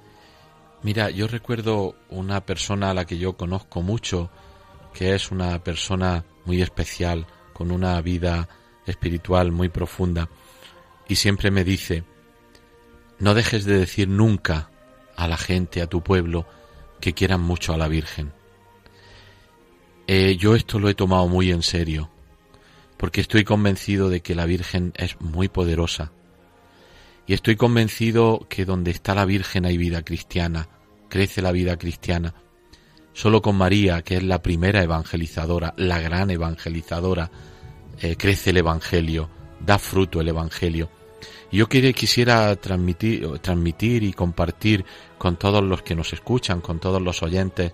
[0.84, 4.30] Mira, yo recuerdo una persona a la que yo conozco mucho,
[4.94, 8.48] que es una persona muy especial, con una vida
[8.86, 10.30] espiritual muy profunda,
[11.08, 12.04] y siempre me dice,
[13.20, 14.70] no dejes de decir nunca
[15.16, 16.46] a la gente, a tu pueblo,
[17.00, 18.32] que quieran mucho a la Virgen.
[20.06, 22.10] Eh, yo esto lo he tomado muy en serio,
[22.98, 26.12] porque estoy convencido de que la Virgen es muy poderosa.
[27.28, 30.70] Y estoy convencido que donde está la Virgen hay vida cristiana,
[31.10, 32.34] crece la vida cristiana.
[33.12, 37.30] Solo con María, que es la primera evangelizadora, la gran evangelizadora,
[38.00, 40.90] eh, crece el Evangelio, da fruto el Evangelio.
[41.52, 44.86] Y yo quisiera transmitir, y compartir
[45.18, 47.74] con todos los que nos escuchan, con todos los oyentes,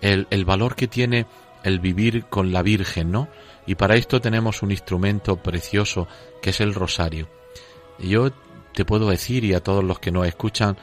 [0.00, 1.26] el, el valor que tiene
[1.62, 3.28] el vivir con la Virgen, ¿no?
[3.66, 6.08] Y para esto tenemos un instrumento precioso
[6.42, 7.28] que es el rosario.
[8.00, 8.32] Yo
[8.74, 10.76] te puedo decir, y a todos los que nos escuchan,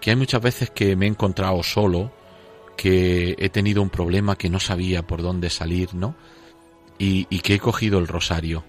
[0.00, 2.12] que hay muchas veces que me he encontrado solo,
[2.76, 6.14] que he tenido un problema que no sabía por dónde salir, ¿no?
[6.98, 8.64] Y, y que he cogido el rosario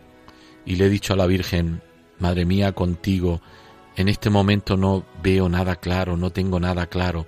[0.65, 1.82] y le he dicho a la Virgen,
[2.20, 3.41] Madre mía, contigo,
[3.95, 7.26] en este momento no veo nada claro, no tengo nada claro.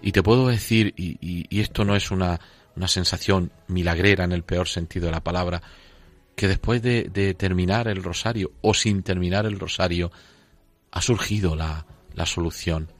[0.00, 2.40] Y te puedo decir, y, y esto no es una,
[2.78, 5.62] una sensación milagrera en el peor sentido de la palabra,
[6.36, 10.12] que después de, de, terminar el rosario o sin terminar el rosario,
[10.90, 12.92] ha surgido la, la solución.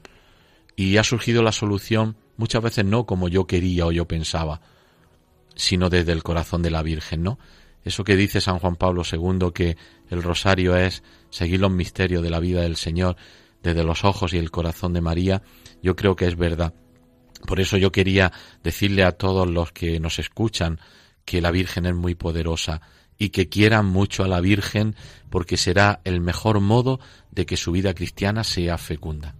[0.75, 4.61] Y ha surgido la solución muchas veces no como yo quería o yo pensaba,
[5.55, 7.37] sino desde el corazón de la Virgen, ¿no?
[7.83, 9.77] Eso que dice San Juan Pablo II, que
[10.09, 13.17] el rosario es seguir los misterios de la vida del Señor
[13.61, 15.41] desde los ojos y el corazón de María,
[15.81, 16.73] yo creo que es verdad.
[17.45, 18.31] Por eso yo quería
[18.63, 20.79] decirle a todos los que nos escuchan
[21.25, 22.81] que la Virgen es muy poderosa
[23.19, 24.95] y que quieran mucho a la Virgen
[25.29, 26.99] porque será el mejor modo
[27.29, 29.35] de que su vida cristiana sea fecunda.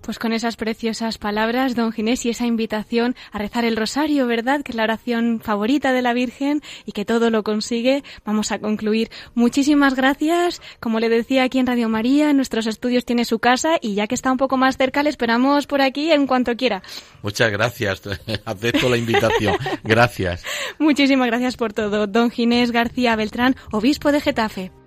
[0.00, 4.62] Pues con esas preciosas palabras, don Ginés, y esa invitación a rezar el rosario, ¿verdad?
[4.62, 8.58] Que es la oración favorita de la Virgen y que todo lo consigue, vamos a
[8.58, 9.10] concluir.
[9.34, 10.60] Muchísimas gracias.
[10.80, 14.06] Como le decía aquí en Radio María, en nuestros estudios tiene su casa y ya
[14.06, 16.82] que está un poco más cerca, le esperamos por aquí en cuanto quiera.
[17.22, 18.02] Muchas gracias.
[18.44, 19.56] Acepto la invitación.
[19.84, 20.44] Gracias.
[20.78, 22.06] Muchísimas gracias por todo.
[22.06, 24.81] Don Ginés García Beltrán, obispo de Getafe.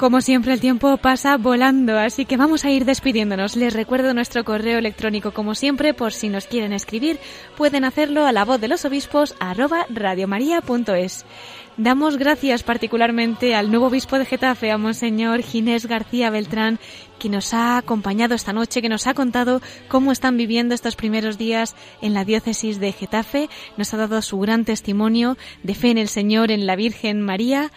[0.00, 3.54] Como siempre, el tiempo pasa volando, así que vamos a ir despidiéndonos.
[3.54, 7.18] Les recuerdo nuestro correo electrónico, como siempre, por si nos quieren escribir,
[7.54, 11.26] pueden hacerlo a la voz de los obispos arroba radiomaria.es.
[11.76, 16.78] Damos gracias particularmente al nuevo obispo de Getafe, a Monseñor Ginés García Beltrán,
[17.18, 21.36] que nos ha acompañado esta noche, que nos ha contado cómo están viviendo estos primeros
[21.36, 23.50] días en la diócesis de Getafe.
[23.76, 27.70] Nos ha dado su gran testimonio de fe en el Señor, en la Virgen María.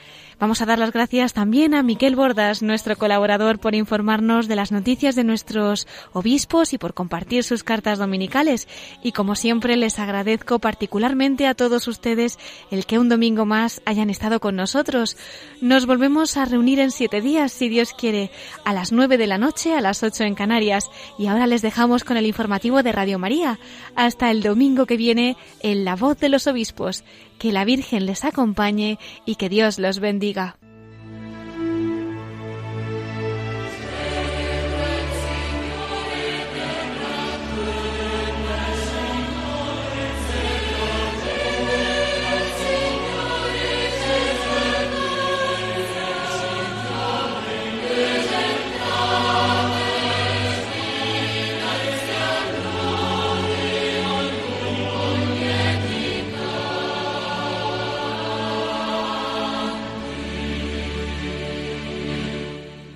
[0.43, 4.73] Vamos a dar las gracias también a Miquel Bordas, nuestro colaborador, por informarnos de las
[4.73, 8.67] noticias de nuestros obispos y por compartir sus cartas dominicales.
[9.01, 12.39] Y como siempre, les agradezco particularmente a todos ustedes
[12.71, 15.15] el que un domingo más hayan estado con nosotros.
[15.61, 18.29] Nos volvemos a reunir en siete días, si Dios quiere,
[18.65, 20.91] a las nueve de la noche, a las ocho en Canarias.
[21.17, 23.59] Y ahora les dejamos con el informativo de Radio María.
[23.95, 27.05] Hasta el domingo que viene, en La Voz de los Obispos.
[27.39, 30.57] Que la Virgen les acompañe y que Dios los bendiga.